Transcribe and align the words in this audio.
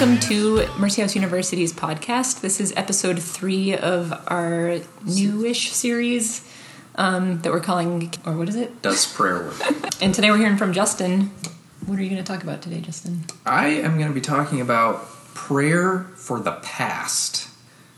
welcome 0.00 0.18
to 0.18 0.66
Mercy 0.78 1.02
House 1.02 1.14
University's 1.14 1.74
podcast. 1.74 2.40
This 2.40 2.58
is 2.58 2.72
episode 2.74 3.22
three 3.22 3.76
of 3.76 4.14
our 4.28 4.78
newish 5.04 5.72
series 5.72 6.42
um, 6.94 7.42
that 7.42 7.52
we're 7.52 7.60
calling, 7.60 8.10
or 8.24 8.34
what 8.34 8.48
is 8.48 8.56
it? 8.56 8.80
Does 8.80 9.04
prayer 9.12 9.42
work? 9.42 9.60
And 10.00 10.14
today 10.14 10.30
we're 10.30 10.38
hearing 10.38 10.56
from 10.56 10.72
Justin. 10.72 11.30
What 11.84 11.98
are 11.98 12.02
you 12.02 12.08
going 12.08 12.24
to 12.24 12.26
talk 12.26 12.42
about 12.42 12.62
today, 12.62 12.80
Justin? 12.80 13.24
I 13.44 13.66
am 13.66 13.98
going 13.98 14.08
to 14.08 14.14
be 14.14 14.22
talking 14.22 14.62
about 14.62 15.06
prayer 15.34 16.04
for 16.16 16.40
the 16.40 16.52
past. 16.52 17.50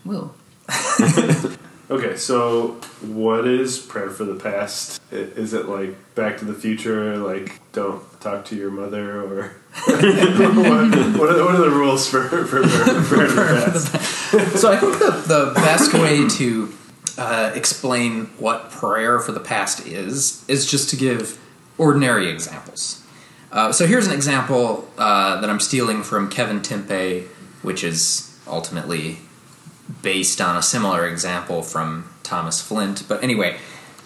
Whoa. 0.03 0.35
Okay, 1.91 2.17
so 2.17 2.69
what 3.03 3.47
is 3.47 3.79
prayer 3.79 4.09
for 4.09 4.25
the 4.25 4.37
past? 4.37 4.99
I- 5.13 5.17
Is 5.17 5.53
it 5.53 5.69
like 5.69 6.15
Back 6.15 6.39
to 6.39 6.47
the 6.47 6.55
Future, 6.55 7.19
like 7.19 7.61
don't 7.73 8.03
talk 8.23 8.47
to 8.47 8.57
your 8.57 8.71
mother, 8.71 9.21
or 9.21 9.57
what, 9.85 10.03
what, 10.05 10.69
are, 10.69 10.89
the- 10.89 11.19
what 11.19 11.55
are 11.55 11.61
the 11.61 11.71
rules 11.71 12.09
for, 12.09 12.29
for 12.29 12.45
prayer, 12.47 12.65
prayer 12.65 13.03
for 13.03 13.17
the 13.17 13.91
past? 13.91 14.59
So 14.59 14.71
I 14.73 14.77
think 14.77 14.99
the, 14.99 15.11
the 15.27 15.53
best 15.55 15.93
way 15.95 16.29
to 16.29 16.73
uh, 17.19 17.53
explain 17.55 18.27
what 18.39 18.71
prayer 18.71 19.19
for 19.19 19.33
the 19.33 19.41
past 19.41 19.87
is 19.87 20.45
is 20.49 20.71
just 20.71 20.91
to 20.91 20.97
give 20.97 21.39
ordinary 21.79 22.29
examples. 22.29 23.05
Uh, 23.51 23.71
so 23.73 23.87
here's 23.87 24.07
an 24.07 24.13
example 24.15 24.89
uh, 24.97 25.41
that 25.41 25.51
I'm 25.51 25.61
stealing 25.61 26.03
from 26.03 26.31
Kevin 26.31 26.61
Timpe, 26.61 27.27
which 27.63 27.85
is 27.85 28.39
ultimately 28.47 29.19
based 30.01 30.41
on 30.41 30.57
a 30.57 30.63
similar 30.63 31.07
example 31.07 31.63
from 31.63 32.11
Thomas 32.23 32.61
Flint. 32.63 33.05
But 33.09 33.23
anyway, 33.23 33.59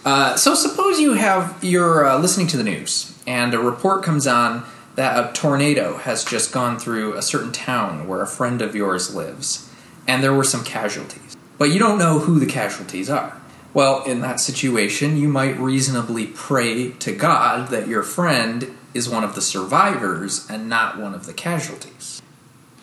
uh, 0.05 0.37
so 0.37 0.55
suppose 0.55 0.99
you 1.01 1.13
have 1.15 1.59
you're 1.63 2.07
uh, 2.07 2.19
listening 2.19 2.47
to 2.49 2.57
the 2.57 2.65
news 2.65 3.17
and 3.27 3.55
a 3.55 3.59
report 3.59 4.03
comes 4.03 4.27
on 4.27 4.65
that 4.97 5.31
a 5.31 5.33
tornado 5.33 5.99
has 5.99 6.25
just 6.25 6.53
gone 6.53 6.79
through 6.79 7.15
a 7.15 7.23
certain 7.23 7.53
town 7.53 8.09
where 8.09 8.23
a 8.23 8.27
friend 8.27 8.61
of 8.61 8.75
yours 8.75 9.15
lives, 9.15 9.71
and 10.09 10.23
there 10.23 10.35
were 10.35 10.45
some 10.45 10.65
casualties. 10.65 11.37
But 11.59 11.71
you 11.71 11.79
don't 11.79 11.99
know 11.99 12.19
who 12.19 12.39
the 12.39 12.47
casualties 12.47 13.09
are. 13.09 13.41
Well, 13.73 14.03
in 14.05 14.21
that 14.23 14.41
situation, 14.41 15.19
you 15.19 15.29
might 15.29 15.59
reasonably 15.59 16.27
pray 16.27 16.93
to 16.93 17.13
God 17.13 17.69
that 17.69 17.89
your 17.89 18.03
friend 18.03 18.75
is 18.95 19.09
one 19.09 19.23
of 19.23 19.35
the 19.35 19.43
survivors 19.43 20.49
and 20.49 20.69
not 20.69 20.99
one 20.99 21.15
of 21.15 21.27
the 21.27 21.35
casualties. 21.35 22.23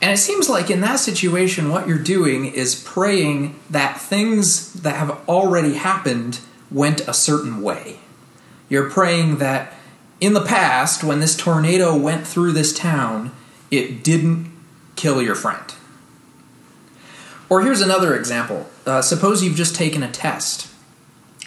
And 0.04 0.12
it 0.12 0.18
seems 0.18 0.50
like 0.50 0.70
in 0.70 0.82
that 0.82 1.00
situation, 1.00 1.70
what 1.70 1.88
you're 1.88 1.98
doing 1.98 2.46
is 2.46 2.76
praying 2.76 3.56
that 3.70 4.00
things 4.00 4.74
that 4.74 4.98
have 4.98 5.28
already 5.28 5.76
happened 5.76 6.42
went 6.70 7.08
a 7.08 7.14
certain 7.14 7.62
way. 7.62 8.00
You're 8.70 8.90
praying 8.90 9.38
that 9.38 9.74
in 10.20 10.34
the 10.34 10.46
past, 10.46 11.04
when 11.04 11.20
this 11.20 11.36
tornado 11.36 11.96
went 11.96 12.26
through 12.26 12.54
this 12.54 12.78
town, 12.78 13.32
it 13.72 14.04
didn't 14.04 14.52
kill 14.96 15.22
your 15.22 15.36
friend. 15.36 15.74
Or 17.50 17.62
here's 17.62 17.82
another 17.82 18.16
example. 18.16 18.70
Uh, 18.86 19.02
suppose 19.02 19.44
you've 19.44 19.56
just 19.56 19.76
taken 19.76 20.02
a 20.02 20.12
test 20.12 20.70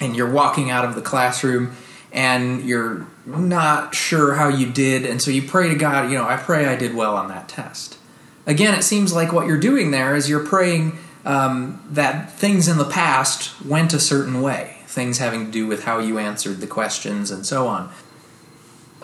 and 0.01 0.15
you're 0.15 0.31
walking 0.31 0.71
out 0.71 0.85
of 0.85 0.95
the 0.95 1.03
classroom 1.03 1.75
and 2.13 2.65
you're 2.65 3.07
not 3.27 3.95
sure 3.95 4.35
how 4.35 4.49
you 4.49 4.71
did, 4.71 5.05
and 5.05 5.21
so 5.21 5.31
you 5.31 5.43
pray 5.43 5.69
to 5.69 5.75
God, 5.75 6.11
you 6.11 6.17
know, 6.17 6.27
I 6.27 6.37
pray 6.37 6.67
I 6.67 6.77
did 6.77 6.95
well 6.95 7.17
on 7.17 7.29
that 7.29 7.49
test. 7.49 7.99
Again, 8.47 8.75
it 8.75 8.83
seems 8.83 9.13
like 9.13 9.33
what 9.33 9.47
you're 9.47 9.59
doing 9.59 9.91
there 9.91 10.15
is 10.15 10.31
you're 10.31 10.47
praying 10.47 10.99
um, 11.25 11.85
that 11.91 12.33
things 12.33 12.69
in 12.69 12.79
the 12.79 12.85
past 12.85 13.61
went 13.65 13.93
a 13.93 13.99
certain 13.99 14.41
way, 14.41 14.77
things 14.87 15.19
having 15.19 15.47
to 15.47 15.51
do 15.51 15.67
with 15.67 15.85
how 15.85 15.99
you 15.99 16.19
answered 16.19 16.61
the 16.61 16.67
questions 16.67 17.31
and 17.31 17.45
so 17.45 17.67
on. 17.67 17.91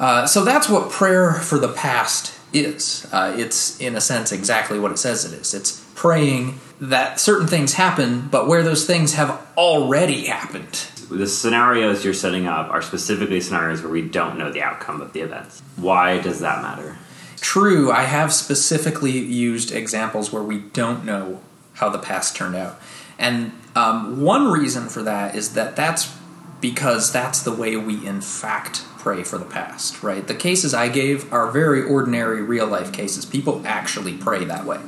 Uh, 0.03 0.27
so 0.27 0.45
that's 0.45 0.69
what 0.69 0.91
prayer 0.91 1.35
for 1.35 1.61
the 1.61 1.73
past 1.73 2.37
is. 2.53 3.07
Uh, 3.13 3.35
it's, 3.39 3.81
in 3.81 3.95
a 3.95 4.01
sense, 4.01 4.33
exactly 4.33 4.77
what 4.81 4.91
it 4.91 4.99
says 4.99 5.25
it 5.25 5.33
is. 5.33 5.55
It's 5.55 5.81
praying 5.95 6.59
that 6.81 7.21
certain 7.21 7.47
things 7.47 7.75
happen, 7.75 8.27
but 8.29 8.49
where 8.49 8.65
those 8.65 8.85
things 8.85 9.15
have 9.15 9.41
already 9.57 10.27
happened. 10.27 10.73
the 11.09 11.29
scenarios 11.29 12.05
you're 12.05 12.15
setting 12.15 12.49
up 12.49 12.69
are 12.71 12.83
specifically 12.83 13.41
scenarios 13.41 13.81
where 13.81 13.93
we 13.93 14.03
don't 14.03 14.37
know 14.37 14.51
the 14.51 14.61
outcome 14.61 15.01
of 15.01 15.13
the 15.13 15.21
events. 15.21 15.63
Why 15.77 16.19
does 16.19 16.41
that 16.41 16.63
matter? 16.63 16.99
True, 17.37 17.93
I 17.93 18.03
have 18.03 18.33
specifically 18.33 19.17
used 19.17 19.71
examples 19.71 20.33
where 20.33 20.43
we 20.43 20.59
don't 20.59 21.05
know 21.05 21.41
how 21.75 21.89
the 21.89 21.99
past 21.99 22.35
turned 22.35 22.57
out. 22.57 22.81
And 23.21 23.53
um, 23.77 24.21
one 24.21 24.49
reason 24.51 24.89
for 24.89 25.05
that 25.05 25.37
is 25.37 25.55
that 25.55 25.77
that's 25.77 26.13
because 26.61 27.13
that's 27.13 27.43
the 27.43 27.53
way 27.53 27.77
we, 27.77 28.05
in 28.05 28.21
fact, 28.21 28.85
pray 29.03 29.25
for 29.25 29.37
the 29.37 29.45
past, 29.45 30.03
right? 30.03 30.27
The 30.27 30.35
cases 30.35 30.73
I 30.73 30.89
gave 30.89 31.33
are 31.33 31.51
very 31.51 31.83
ordinary 31.83 32.41
real 32.41 32.67
life 32.67 32.93
cases. 32.93 33.25
People 33.25 33.63
actually 33.67 34.17
pray 34.17 34.45
that 34.45 34.65
way. 34.65 34.81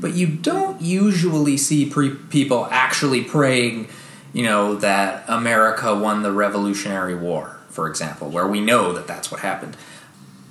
But 0.00 0.14
you 0.14 0.26
don't 0.26 0.80
usually 0.80 1.56
see 1.56 1.88
pre- 1.88 2.14
people 2.14 2.68
actually 2.70 3.24
praying, 3.24 3.88
you 4.32 4.44
know, 4.44 4.74
that 4.76 5.24
America 5.26 5.94
won 5.94 6.22
the 6.22 6.32
Revolutionary 6.32 7.14
War, 7.14 7.58
for 7.68 7.88
example, 7.88 8.28
where 8.30 8.46
we 8.46 8.60
know 8.60 8.92
that 8.92 9.06
that's 9.06 9.30
what 9.30 9.40
happened 9.40 9.76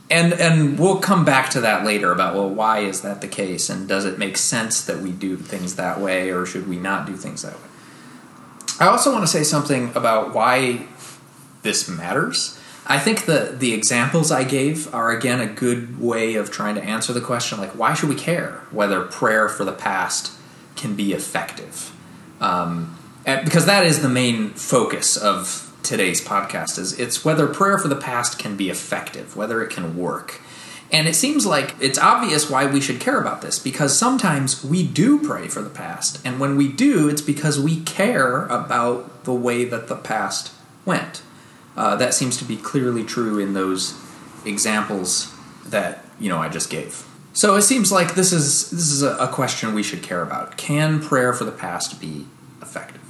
and 0.09 0.33
and 0.33 0.77
we'll 0.77 0.99
come 0.99 1.25
back 1.25 1.49
to 1.49 1.61
that 1.61 1.83
later 1.83 2.11
about 2.11 2.35
well 2.35 2.49
why 2.49 2.79
is 2.79 3.01
that 3.01 3.21
the 3.21 3.27
case 3.27 3.69
and 3.69 3.87
does 3.87 4.05
it 4.05 4.19
make 4.19 4.37
sense 4.37 4.85
that 4.85 4.99
we 4.99 5.11
do 5.11 5.35
things 5.35 5.75
that 5.75 5.99
way 5.99 6.29
or 6.29 6.45
should 6.45 6.67
we 6.67 6.77
not 6.77 7.05
do 7.05 7.15
things 7.15 7.41
that 7.41 7.53
way 7.53 7.67
i 8.79 8.87
also 8.87 9.11
want 9.11 9.23
to 9.23 9.27
say 9.27 9.43
something 9.43 9.91
about 9.95 10.33
why 10.33 10.85
this 11.63 11.89
matters 11.89 12.54
i 12.88 12.97
think 13.00 13.25
the 13.25 13.56
the 13.57 13.73
examples 13.73 14.31
i 14.31 14.44
gave 14.44 14.94
are 14.94 15.12
again 15.12 15.40
a 15.40 15.46
good 15.46 16.00
way 16.00 16.35
of 16.35 16.51
trying 16.51 16.75
to 16.75 16.84
answer 16.84 17.12
the 17.13 17.22
question 17.22 17.59
like 17.59 17.72
why 17.72 17.94
should 17.94 18.09
we 18.09 18.16
care 18.16 18.63
whether 18.72 19.01
prayer 19.01 19.50
for 19.50 19.63
the 19.66 19.72
past 19.73 20.31
can 20.75 20.96
be 20.96 21.13
effective? 21.13 21.91
Um, 22.40 22.97
and- 23.25 23.44
because 23.46 23.66
that 23.66 23.85
is 23.85 24.01
the 24.01 24.09
main 24.09 24.50
focus 24.51 25.18
of 25.18 25.73
today's 25.84 26.23
podcast 26.23 26.78
is 26.79 27.00
it's 27.00 27.23
whether 27.23 27.47
prayer 27.47 27.78
for 27.78 27.88
the 27.88 27.96
past 27.96 28.40
can 28.40 28.56
be 28.56 28.69
effective 28.69 29.35
whether 29.38 29.62
it 29.63 29.69
can 29.69 29.96
work. 29.97 30.41
And 30.91 31.07
it 31.07 31.16
seems 31.16 31.46
like 31.46 31.75
it's 31.79 31.97
obvious 31.97 32.50
why 32.50 32.66
we 32.66 32.79
should 32.79 33.00
care 33.00 33.19
about 33.19 33.41
this 33.41 33.57
because 33.59 33.97
sometimes 33.97 34.63
we 34.63 34.85
do 34.85 35.19
pray 35.19 35.47
for 35.47 35.62
the 35.62 35.69
past 35.69 36.19
and 36.25 36.40
when 36.40 36.56
we 36.56 36.67
do 36.67 37.09
it's 37.09 37.22
because 37.22 37.59
we 37.59 37.81
care 37.81 38.46
about 38.46 39.23
the 39.23 39.34
way 39.34 39.66
that 39.66 39.88
the 39.88 39.96
past 39.96 40.52
went 40.85 41.22
uh, 41.77 41.95
that 41.95 42.13
seems 42.13 42.37
to 42.37 42.45
be 42.45 42.57
clearly 42.57 43.03
true 43.03 43.39
in 43.39 43.53
those 43.53 43.99
examples 44.45 45.33
that 45.65 46.05
you 46.19 46.29
know 46.29 46.37
i 46.39 46.47
just 46.49 46.69
gave 46.69 47.05
so 47.33 47.55
it 47.55 47.63
seems 47.63 47.91
like 47.91 48.15
this 48.15 48.31
is 48.31 48.69
this 48.71 48.91
is 48.91 49.01
a, 49.03 49.15
a 49.17 49.27
question 49.27 49.73
we 49.73 49.83
should 49.83 50.01
care 50.03 50.21
about 50.21 50.57
can 50.57 51.01
prayer 51.01 51.33
for 51.33 51.43
the 51.45 51.51
past 51.51 51.99
be 51.99 52.25
effective 52.61 53.01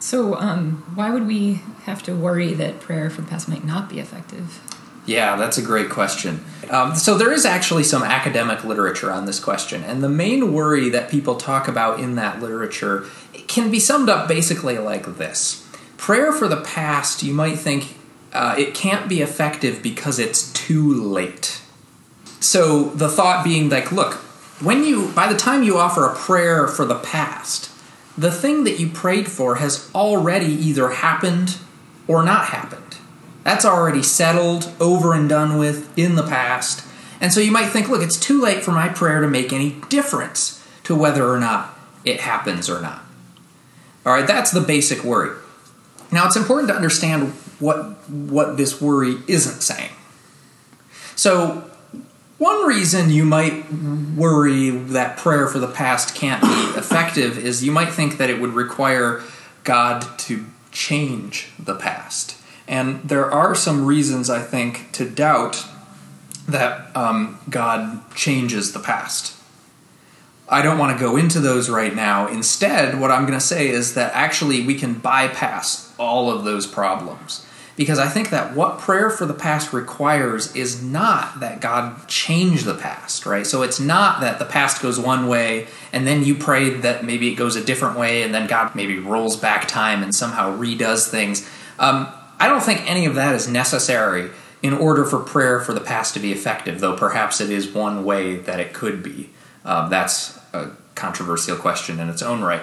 So, 0.00 0.36
um, 0.36 0.92
why 0.94 1.10
would 1.10 1.26
we 1.26 1.60
have 1.84 2.02
to 2.04 2.14
worry 2.14 2.54
that 2.54 2.78
prayer 2.80 3.10
for 3.10 3.20
the 3.22 3.26
past 3.28 3.48
might 3.48 3.64
not 3.64 3.88
be 3.88 3.98
effective? 3.98 4.60
Yeah, 5.06 5.36
that's 5.36 5.58
a 5.58 5.62
great 5.62 5.90
question. 5.90 6.44
Um, 6.70 6.94
so, 6.94 7.18
there 7.18 7.32
is 7.32 7.44
actually 7.44 7.82
some 7.82 8.02
academic 8.04 8.62
literature 8.62 9.10
on 9.10 9.26
this 9.26 9.40
question, 9.40 9.82
and 9.82 10.02
the 10.02 10.08
main 10.08 10.52
worry 10.52 10.88
that 10.90 11.10
people 11.10 11.34
talk 11.34 11.66
about 11.66 11.98
in 11.98 12.14
that 12.14 12.40
literature 12.40 13.06
can 13.48 13.70
be 13.70 13.80
summed 13.80 14.08
up 14.08 14.28
basically 14.28 14.78
like 14.78 15.16
this 15.18 15.67
Prayer 15.98 16.32
for 16.32 16.48
the 16.48 16.62
past, 16.62 17.22
you 17.22 17.34
might 17.34 17.58
think 17.58 17.98
uh, 18.32 18.54
it 18.56 18.72
can't 18.72 19.08
be 19.08 19.20
effective 19.20 19.82
because 19.82 20.18
it's 20.18 20.50
too 20.52 20.94
late. 20.94 21.60
So, 22.40 22.84
the 22.90 23.08
thought 23.08 23.44
being 23.44 23.68
like, 23.68 23.92
look, 23.92 24.14
when 24.60 24.84
you, 24.84 25.12
by 25.12 25.30
the 25.30 25.38
time 25.38 25.62
you 25.64 25.76
offer 25.76 26.06
a 26.06 26.14
prayer 26.14 26.66
for 26.66 26.84
the 26.84 26.98
past, 26.98 27.70
the 28.16 28.30
thing 28.30 28.64
that 28.64 28.80
you 28.80 28.88
prayed 28.88 29.28
for 29.28 29.56
has 29.56 29.90
already 29.94 30.46
either 30.52 30.88
happened 30.90 31.58
or 32.06 32.22
not 32.22 32.46
happened. 32.46 32.96
That's 33.44 33.64
already 33.64 34.02
settled, 34.02 34.72
over 34.80 35.14
and 35.14 35.28
done 35.28 35.58
with 35.58 35.96
in 35.98 36.14
the 36.14 36.22
past. 36.22 36.86
And 37.20 37.32
so 37.32 37.40
you 37.40 37.50
might 37.50 37.68
think, 37.68 37.88
look, 37.88 38.02
it's 38.02 38.18
too 38.18 38.40
late 38.40 38.62
for 38.62 38.72
my 38.72 38.88
prayer 38.88 39.20
to 39.20 39.28
make 39.28 39.52
any 39.52 39.76
difference 39.88 40.64
to 40.84 40.94
whether 40.94 41.28
or 41.28 41.38
not 41.38 41.76
it 42.04 42.20
happens 42.20 42.70
or 42.70 42.80
not. 42.80 43.02
All 44.06 44.12
right, 44.12 44.26
that's 44.26 44.52
the 44.52 44.60
basic 44.60 45.04
worry. 45.04 45.36
Now, 46.10 46.26
it's 46.26 46.36
important 46.36 46.68
to 46.68 46.74
understand 46.74 47.32
what 47.58 48.08
what 48.08 48.56
this 48.56 48.80
worry 48.80 49.16
isn't 49.26 49.60
saying. 49.60 49.90
So, 51.16 51.68
one 52.38 52.66
reason 52.66 53.10
you 53.10 53.24
might 53.24 53.70
worry 53.72 54.70
that 54.70 55.16
prayer 55.18 55.48
for 55.48 55.58
the 55.58 55.68
past 55.68 56.14
can't 56.14 56.40
be 56.40 56.48
effective 56.78 57.38
is 57.38 57.64
you 57.64 57.72
might 57.72 57.90
think 57.90 58.18
that 58.18 58.30
it 58.30 58.40
would 58.40 58.54
require 58.54 59.22
God 59.64 60.18
to 60.20 60.46
change 60.70 61.50
the 61.58 61.74
past. 61.74 62.36
And 62.66 63.02
there 63.02 63.30
are 63.30 63.54
some 63.54 63.86
reasons, 63.86 64.28
I 64.30 64.40
think, 64.40 64.92
to 64.92 65.08
doubt 65.08 65.64
that 66.46 66.94
um, 66.96 67.40
God 67.50 68.14
changes 68.14 68.72
the 68.72 68.78
past. 68.78 69.34
I 70.48 70.62
don't 70.62 70.78
want 70.78 70.96
to 70.96 71.02
go 71.02 71.16
into 71.16 71.40
those 71.40 71.68
right 71.68 71.94
now. 71.94 72.26
Instead, 72.26 73.00
what 73.00 73.10
I'm 73.10 73.26
going 73.26 73.38
to 73.38 73.44
say 73.44 73.68
is 73.68 73.94
that 73.94 74.12
actually 74.14 74.64
we 74.64 74.74
can 74.74 74.94
bypass 74.94 75.87
all 75.98 76.30
of 76.30 76.44
those 76.44 76.66
problems. 76.66 77.44
because 77.78 78.00
I 78.00 78.08
think 78.08 78.30
that 78.30 78.56
what 78.56 78.80
prayer 78.80 79.08
for 79.08 79.24
the 79.24 79.32
past 79.32 79.72
requires 79.72 80.54
is 80.56 80.82
not 80.82 81.38
that 81.38 81.60
God 81.60 82.08
change 82.08 82.64
the 82.64 82.74
past, 82.74 83.24
right? 83.24 83.46
So 83.46 83.62
it's 83.62 83.78
not 83.78 84.20
that 84.20 84.40
the 84.40 84.44
past 84.44 84.82
goes 84.82 84.98
one 84.98 85.28
way 85.28 85.68
and 85.92 86.04
then 86.04 86.24
you 86.24 86.34
pray 86.34 86.70
that 86.70 87.04
maybe 87.04 87.30
it 87.30 87.36
goes 87.36 87.54
a 87.54 87.64
different 87.64 87.96
way 87.96 88.24
and 88.24 88.34
then 88.34 88.48
God 88.48 88.74
maybe 88.74 88.98
rolls 88.98 89.36
back 89.36 89.68
time 89.68 90.02
and 90.02 90.12
somehow 90.12 90.58
redoes 90.58 91.08
things. 91.08 91.48
Um, 91.78 92.08
I 92.40 92.48
don't 92.48 92.64
think 92.64 92.88
any 92.90 93.06
of 93.06 93.14
that 93.14 93.36
is 93.36 93.46
necessary 93.46 94.30
in 94.60 94.74
order 94.74 95.04
for 95.04 95.20
prayer 95.20 95.60
for 95.60 95.72
the 95.72 95.80
past 95.80 96.14
to 96.14 96.20
be 96.20 96.32
effective, 96.32 96.80
though 96.80 96.96
perhaps 96.96 97.40
it 97.40 97.48
is 97.48 97.68
one 97.68 98.04
way 98.04 98.38
that 98.38 98.58
it 98.58 98.72
could 98.72 99.04
be. 99.04 99.30
Um, 99.64 99.88
that's 99.88 100.36
a 100.52 100.70
controversial 100.96 101.56
question 101.56 102.00
in 102.00 102.08
its 102.08 102.22
own 102.22 102.42
right. 102.42 102.62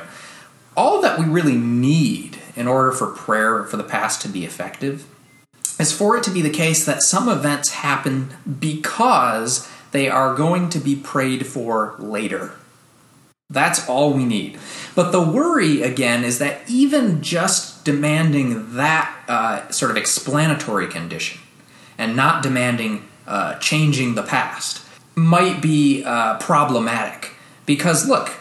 All 0.75 1.01
that 1.01 1.17
we 1.17 1.23
really 1.23 1.55
need 1.55 2.34
in 2.55 2.67
order 2.67 2.91
for 2.91 3.07
prayer 3.07 3.63
for 3.63 3.77
the 3.77 3.83
past 3.83 4.21
to 4.21 4.27
be 4.27 4.45
effective 4.45 5.07
is 5.79 5.91
for 5.91 6.15
it 6.15 6.23
to 6.23 6.31
be 6.31 6.41
the 6.41 6.49
case 6.49 6.85
that 6.85 7.03
some 7.03 7.27
events 7.27 7.71
happen 7.71 8.29
because 8.59 9.69
they 9.91 10.09
are 10.09 10.35
going 10.35 10.69
to 10.69 10.79
be 10.79 10.95
prayed 10.95 11.45
for 11.45 11.95
later. 11.99 12.53
That's 13.49 13.87
all 13.87 14.13
we 14.13 14.25
need. 14.25 14.57
But 14.95 15.11
the 15.11 15.21
worry, 15.21 15.81
again, 15.81 16.23
is 16.23 16.39
that 16.39 16.61
even 16.67 17.21
just 17.21 17.85
demanding 17.85 18.75
that 18.75 19.13
uh, 19.27 19.69
sort 19.69 19.91
of 19.91 19.97
explanatory 19.97 20.87
condition 20.87 21.39
and 21.97 22.15
not 22.15 22.41
demanding 22.41 23.07
uh, 23.27 23.55
changing 23.59 24.15
the 24.15 24.23
past 24.23 24.81
might 25.15 25.61
be 25.61 26.03
uh, 26.03 26.37
problematic. 26.39 27.31
Because, 27.65 28.07
look, 28.07 28.31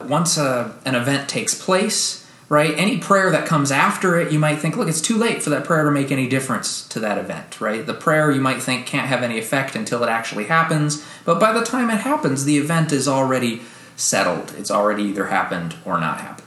once 0.00 0.36
a, 0.38 0.42
uh, 0.42 0.72
an 0.84 0.94
event 0.94 1.28
takes 1.28 1.54
place, 1.54 2.25
right, 2.48 2.74
any 2.76 2.98
prayer 2.98 3.30
that 3.30 3.46
comes 3.46 3.72
after 3.72 4.18
it, 4.18 4.32
you 4.32 4.38
might 4.38 4.56
think, 4.56 4.76
look, 4.76 4.88
it's 4.88 5.00
too 5.00 5.16
late 5.16 5.42
for 5.42 5.50
that 5.50 5.64
prayer 5.64 5.84
to 5.84 5.90
make 5.90 6.12
any 6.12 6.28
difference 6.28 6.86
to 6.88 7.00
that 7.00 7.18
event, 7.18 7.60
right? 7.60 7.84
The 7.84 7.94
prayer 7.94 8.30
you 8.30 8.40
might 8.40 8.62
think 8.62 8.86
can't 8.86 9.08
have 9.08 9.22
any 9.22 9.38
effect 9.38 9.74
until 9.74 10.02
it 10.04 10.08
actually 10.08 10.44
happens, 10.44 11.04
but 11.24 11.40
by 11.40 11.52
the 11.52 11.64
time 11.64 11.90
it 11.90 12.00
happens, 12.00 12.44
the 12.44 12.58
event 12.58 12.92
is 12.92 13.08
already 13.08 13.62
settled. 13.96 14.54
It's 14.56 14.70
already 14.70 15.04
either 15.04 15.26
happened 15.26 15.76
or 15.84 15.98
not 15.98 16.20
happened. 16.20 16.46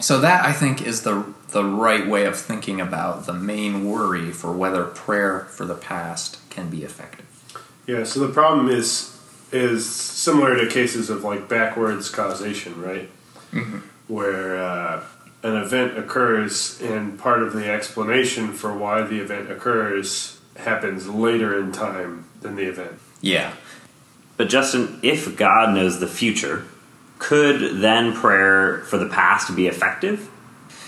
So 0.00 0.20
that 0.20 0.44
I 0.44 0.52
think 0.52 0.82
is 0.82 1.02
the 1.02 1.24
the 1.48 1.64
right 1.64 2.06
way 2.06 2.24
of 2.24 2.36
thinking 2.36 2.80
about 2.80 3.26
the 3.26 3.32
main 3.32 3.88
worry 3.88 4.32
for 4.32 4.52
whether 4.52 4.84
prayer 4.84 5.46
for 5.50 5.64
the 5.64 5.76
past 5.76 6.38
can 6.50 6.68
be 6.68 6.82
effective. 6.82 7.24
Yeah, 7.86 8.02
so 8.02 8.20
the 8.20 8.32
problem 8.32 8.68
is 8.68 9.16
is 9.52 9.88
similar 9.88 10.56
to 10.56 10.66
cases 10.68 11.10
of 11.10 11.22
like 11.22 11.48
backwards 11.48 12.10
causation, 12.10 12.80
right? 12.82 13.08
Mm-hmm. 13.52 13.78
Where 14.08 14.62
uh, 14.62 15.04
an 15.44 15.56
event 15.56 15.98
occurs 15.98 16.80
and 16.80 17.18
part 17.18 17.42
of 17.42 17.52
the 17.52 17.70
explanation 17.70 18.52
for 18.52 18.76
why 18.76 19.02
the 19.02 19.20
event 19.20 19.52
occurs 19.52 20.40
happens 20.56 21.06
later 21.06 21.58
in 21.60 21.70
time 21.70 22.24
than 22.40 22.56
the 22.56 22.64
event. 22.64 22.98
Yeah. 23.20 23.54
But 24.38 24.48
Justin, 24.48 24.98
if 25.02 25.36
God 25.36 25.74
knows 25.74 26.00
the 26.00 26.06
future, 26.06 26.64
could 27.18 27.80
then 27.82 28.14
prayer 28.14 28.80
for 28.84 28.96
the 28.96 29.06
past 29.06 29.54
be 29.54 29.66
effective? 29.66 30.30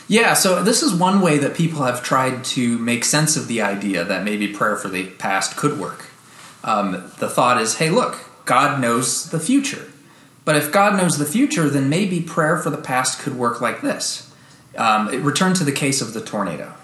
Yeah, 0.08 0.32
so 0.32 0.62
this 0.62 0.82
is 0.82 0.94
one 0.94 1.20
way 1.20 1.36
that 1.38 1.54
people 1.54 1.82
have 1.82 2.02
tried 2.02 2.42
to 2.44 2.78
make 2.78 3.04
sense 3.04 3.36
of 3.36 3.48
the 3.48 3.60
idea 3.60 4.04
that 4.04 4.24
maybe 4.24 4.48
prayer 4.48 4.76
for 4.76 4.88
the 4.88 5.06
past 5.06 5.56
could 5.56 5.78
work. 5.78 6.06
Um, 6.64 7.12
the 7.18 7.28
thought 7.28 7.60
is 7.60 7.76
hey, 7.76 7.90
look, 7.90 8.24
God 8.46 8.80
knows 8.80 9.30
the 9.30 9.40
future. 9.40 9.90
But 10.46 10.56
if 10.56 10.72
God 10.72 10.96
knows 10.96 11.18
the 11.18 11.26
future, 11.26 11.68
then 11.68 11.90
maybe 11.90 12.20
prayer 12.20 12.56
for 12.56 12.70
the 12.70 12.78
past 12.78 13.18
could 13.18 13.34
work 13.34 13.60
like 13.60 13.82
this. 13.82 14.32
Um, 14.76 15.08
return 15.22 15.54
to 15.54 15.64
the 15.64 15.72
case 15.72 16.00
of 16.02 16.12
the 16.12 16.20
tornado. 16.20 16.74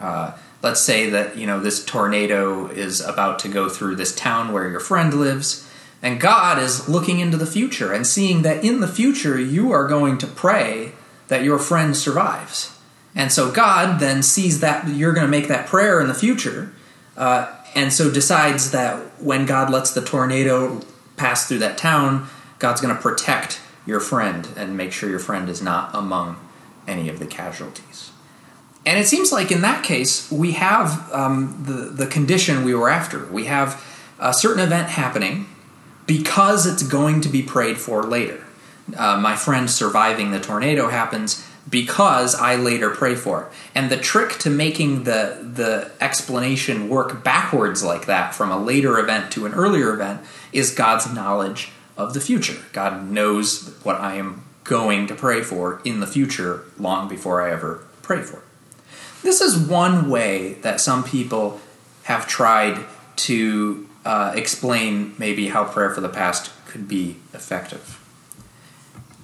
Uh, 0.00 0.32
let's 0.62 0.80
say 0.80 1.10
that 1.10 1.36
you 1.36 1.46
know 1.46 1.60
this 1.60 1.84
tornado 1.84 2.68
is 2.68 3.00
about 3.00 3.38
to 3.40 3.48
go 3.48 3.68
through 3.68 3.96
this 3.96 4.14
town 4.14 4.52
where 4.52 4.68
your 4.68 4.80
friend 4.80 5.12
lives 5.14 5.68
and 6.02 6.20
God 6.20 6.58
is 6.58 6.88
looking 6.88 7.20
into 7.20 7.36
the 7.36 7.46
future 7.46 7.92
and 7.92 8.06
seeing 8.06 8.42
that 8.42 8.64
in 8.64 8.80
the 8.80 8.88
future 8.88 9.40
you 9.40 9.70
are 9.70 9.86
going 9.86 10.18
to 10.18 10.26
pray 10.26 10.92
that 11.28 11.44
your 11.44 11.58
friend 11.58 11.96
survives. 11.96 12.76
And 13.14 13.30
so 13.30 13.52
God 13.52 14.00
then 14.00 14.22
sees 14.22 14.60
that 14.60 14.88
you're 14.88 15.12
going 15.12 15.26
to 15.26 15.30
make 15.30 15.48
that 15.48 15.66
prayer 15.66 16.00
in 16.00 16.08
the 16.08 16.14
future, 16.14 16.72
uh, 17.16 17.54
and 17.74 17.92
so 17.92 18.10
decides 18.10 18.70
that 18.72 18.98
when 19.20 19.46
God 19.46 19.70
lets 19.70 19.92
the 19.92 20.02
tornado 20.02 20.80
pass 21.16 21.46
through 21.46 21.58
that 21.58 21.78
town, 21.78 22.26
God's 22.58 22.80
going 22.80 22.94
to 22.94 23.00
protect 23.00 23.60
your 23.86 24.00
friend 24.00 24.48
and 24.56 24.76
make 24.76 24.92
sure 24.92 25.08
your 25.08 25.18
friend 25.18 25.48
is 25.48 25.62
not 25.62 25.94
among 25.94 26.36
any 26.86 27.08
of 27.08 27.18
the 27.18 27.26
casualties. 27.26 28.10
And 28.84 28.98
it 28.98 29.06
seems 29.06 29.30
like 29.30 29.52
in 29.52 29.62
that 29.62 29.84
case, 29.84 30.30
we 30.30 30.52
have 30.52 31.12
um, 31.12 31.62
the, 31.64 32.04
the 32.04 32.06
condition 32.06 32.64
we 32.64 32.74
were 32.74 32.88
after. 32.88 33.26
We 33.26 33.44
have 33.44 33.82
a 34.18 34.34
certain 34.34 34.62
event 34.62 34.88
happening 34.88 35.46
because 36.06 36.66
it's 36.66 36.82
going 36.82 37.20
to 37.20 37.28
be 37.28 37.42
prayed 37.42 37.78
for 37.78 38.02
later. 38.02 38.44
Uh, 38.96 39.16
my 39.18 39.36
friend 39.36 39.70
surviving 39.70 40.32
the 40.32 40.40
tornado 40.40 40.88
happens 40.88 41.46
because 41.68 42.34
I 42.34 42.56
later 42.56 42.90
pray 42.90 43.14
for 43.14 43.44
it. 43.44 43.48
And 43.74 43.90
the 43.90 43.96
trick 43.96 44.38
to 44.40 44.50
making 44.50 45.04
the 45.04 45.38
the 45.40 45.92
explanation 46.00 46.88
work 46.88 47.22
backwards 47.22 47.84
like 47.84 48.06
that 48.06 48.34
from 48.34 48.50
a 48.50 48.58
later 48.58 48.98
event 48.98 49.30
to 49.32 49.46
an 49.46 49.54
earlier 49.54 49.94
event 49.94 50.22
is 50.52 50.74
God's 50.74 51.12
knowledge 51.12 51.70
of 51.96 52.14
the 52.14 52.20
future. 52.20 52.58
God 52.72 53.08
knows 53.08 53.76
what 53.84 54.00
I 54.00 54.16
am 54.16 54.42
going 54.64 55.06
to 55.08 55.14
pray 55.14 55.42
for 55.42 55.80
in 55.84 56.00
the 56.00 56.06
future 56.06 56.64
long 56.78 57.08
before 57.08 57.42
I 57.42 57.52
ever 57.52 57.84
pray 58.02 58.22
for. 58.22 58.42
This 59.22 59.40
is 59.40 59.56
one 59.56 60.10
way 60.10 60.54
that 60.62 60.80
some 60.80 61.04
people 61.04 61.60
have 62.04 62.26
tried 62.26 62.84
to 63.16 63.88
uh, 64.04 64.32
explain 64.34 65.14
maybe 65.18 65.48
how 65.48 65.64
prayer 65.64 65.90
for 65.90 66.00
the 66.00 66.08
past 66.08 66.50
could 66.66 66.88
be 66.88 67.16
effective. 67.32 67.98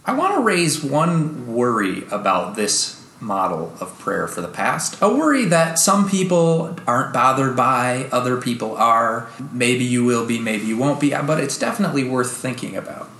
I 0.05 0.13
want 0.13 0.35
to 0.35 0.41
raise 0.41 0.83
one 0.83 1.53
worry 1.53 2.05
about 2.11 2.57
this 2.57 3.05
model 3.21 3.75
of 3.81 3.99
prayer 3.99 4.29
for 4.29 4.41
the 4.41 4.49
past. 4.49 4.97
A 5.03 5.09
worry 5.09 5.45
that 5.47 5.79
some 5.79 6.09
people 6.09 6.77
aren't 6.87 7.13
bothered 7.13 7.57
by, 7.57 8.09
other 8.13 8.41
people 8.41 8.77
are. 8.77 9.29
Maybe 9.53 9.85
you 9.85 10.05
will 10.05 10.25
be, 10.25 10.39
maybe 10.39 10.67
you 10.67 10.79
won't 10.79 11.01
be, 11.01 11.11
but 11.11 11.41
it's 11.41 11.59
definitely 11.59 12.05
worth 12.05 12.31
thinking 12.31 12.77
about. 12.77 13.11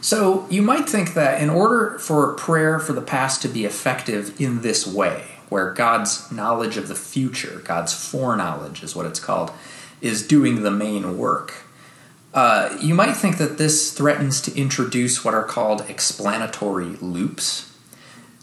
So, 0.00 0.46
you 0.48 0.62
might 0.62 0.88
think 0.88 1.14
that 1.14 1.42
in 1.42 1.50
order 1.50 1.98
for 1.98 2.32
prayer 2.34 2.78
for 2.78 2.94
the 2.94 3.02
past 3.02 3.42
to 3.42 3.48
be 3.48 3.64
effective 3.66 4.40
in 4.40 4.62
this 4.62 4.86
way, 4.86 5.24
where 5.50 5.72
God's 5.74 6.30
knowledge 6.32 6.76
of 6.76 6.88
the 6.88 6.94
future, 6.94 7.60
God's 7.64 7.92
foreknowledge 7.92 8.82
is 8.82 8.96
what 8.96 9.04
it's 9.04 9.20
called, 9.20 9.52
is 10.00 10.26
doing 10.26 10.62
the 10.62 10.70
main 10.70 11.18
work. 11.18 11.64
Uh, 12.32 12.76
you 12.80 12.94
might 12.94 13.12
think 13.12 13.38
that 13.38 13.58
this 13.58 13.92
threatens 13.92 14.40
to 14.42 14.56
introduce 14.56 15.24
what 15.24 15.34
are 15.34 15.44
called 15.44 15.82
explanatory 15.88 16.96
loops. 17.00 17.76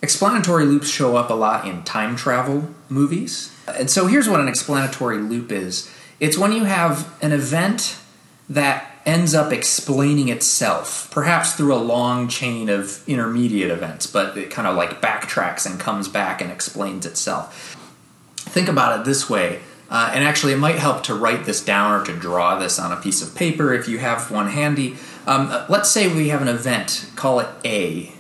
Explanatory 0.02 0.66
loops 0.66 0.90
show 0.90 1.16
up 1.16 1.30
a 1.30 1.34
lot 1.34 1.66
in 1.66 1.84
time 1.84 2.16
travel 2.16 2.70
movies. 2.90 3.52
And 3.68 3.90
so 3.90 4.08
here's 4.08 4.30
what 4.30 4.40
an 4.40 4.48
explanatory 4.48 5.18
loop 5.18 5.52
is 5.52 5.92
it's 6.20 6.38
when 6.38 6.52
you 6.52 6.66
have 6.66 7.18
an 7.24 7.32
event 7.32 7.98
that 8.50 8.92
ends 9.08 9.34
up 9.34 9.52
explaining 9.52 10.30
itself, 10.30 11.10
perhaps 11.12 11.54
through 11.54 11.74
a 11.74 11.78
long 11.78 12.28
chain 12.28 12.70
of 12.70 13.02
intermediate 13.08 13.72
events, 13.72 14.06
but 14.06 14.38
it 14.38 14.52
kind 14.52 14.68
of 14.68 14.76
like 14.76 15.02
backtracks 15.02 15.66
and 15.66 15.80
comes 15.80 16.08
back 16.08 16.42
and 16.42 16.52
explains 16.52 17.06
itself. 17.06 17.76
Think 18.36 18.68
about 18.68 19.00
it 19.00 19.06
this 19.06 19.28
way 19.28 19.62
uh, 19.90 20.12
and 20.14 20.24
actually, 20.24 20.54
it 20.54 20.58
might 20.58 20.76
help 20.76 21.04
to 21.04 21.16
write 21.16 21.46
this 21.46 21.64
down 21.64 22.00
or 22.00 22.06
to 22.06 22.14
draw 22.14 22.60
this 22.60 22.78
on 22.78 22.92
a 22.92 22.98
piece 22.98 23.22
of 23.22 23.34
paper 23.36 23.74
if 23.74 23.88
you 23.88 24.00
have 24.00 24.30
one 24.30 24.48
handy. 24.48 24.98
Um, 25.26 25.50
let's 25.70 25.90
say 25.90 26.14
we 26.14 26.30
have 26.30 26.42
an 26.42 26.50
event, 26.50 27.10
call 27.16 27.40
it 27.40 27.48
A, 27.64 28.12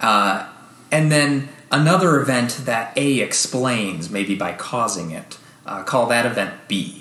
uh, 0.00 0.48
and 0.90 1.12
then 1.12 1.50
another 1.70 2.18
event 2.20 2.62
that 2.64 2.96
A 2.96 3.20
explains, 3.20 4.10
maybe 4.10 4.34
by 4.34 4.52
causing 4.52 5.10
it. 5.10 5.38
Uh, 5.66 5.82
call 5.82 6.06
that 6.06 6.24
event 6.24 6.54
B. 6.68 6.97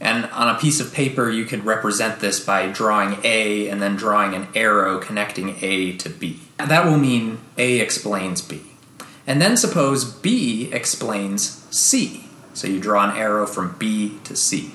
And 0.00 0.26
on 0.26 0.54
a 0.54 0.58
piece 0.58 0.80
of 0.80 0.94
paper, 0.94 1.28
you 1.28 1.44
could 1.44 1.64
represent 1.64 2.20
this 2.20 2.38
by 2.38 2.68
drawing 2.68 3.18
A 3.24 3.68
and 3.68 3.82
then 3.82 3.96
drawing 3.96 4.34
an 4.34 4.48
arrow 4.54 4.98
connecting 4.98 5.56
A 5.60 5.96
to 5.96 6.08
B. 6.08 6.40
That 6.58 6.84
will 6.84 6.98
mean 6.98 7.38
A 7.56 7.80
explains 7.80 8.40
B. 8.40 8.62
And 9.26 9.42
then 9.42 9.56
suppose 9.56 10.04
B 10.04 10.70
explains 10.72 11.66
C. 11.76 12.24
So 12.54 12.66
you 12.68 12.80
draw 12.80 13.10
an 13.10 13.16
arrow 13.16 13.46
from 13.46 13.76
B 13.78 14.18
to 14.24 14.36
C. 14.36 14.72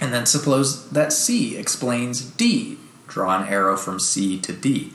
And 0.00 0.12
then 0.12 0.24
suppose 0.26 0.88
that 0.90 1.12
C 1.12 1.56
explains 1.56 2.22
D. 2.22 2.78
Draw 3.08 3.42
an 3.42 3.48
arrow 3.48 3.76
from 3.76 4.00
C 4.00 4.38
to 4.40 4.52
D. 4.52 4.92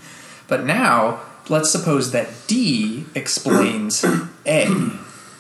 But 0.47 0.65
now, 0.65 1.21
let's 1.49 1.71
suppose 1.71 2.11
that 2.11 2.29
D 2.47 3.05
explains 3.13 4.03
A. 4.45 4.91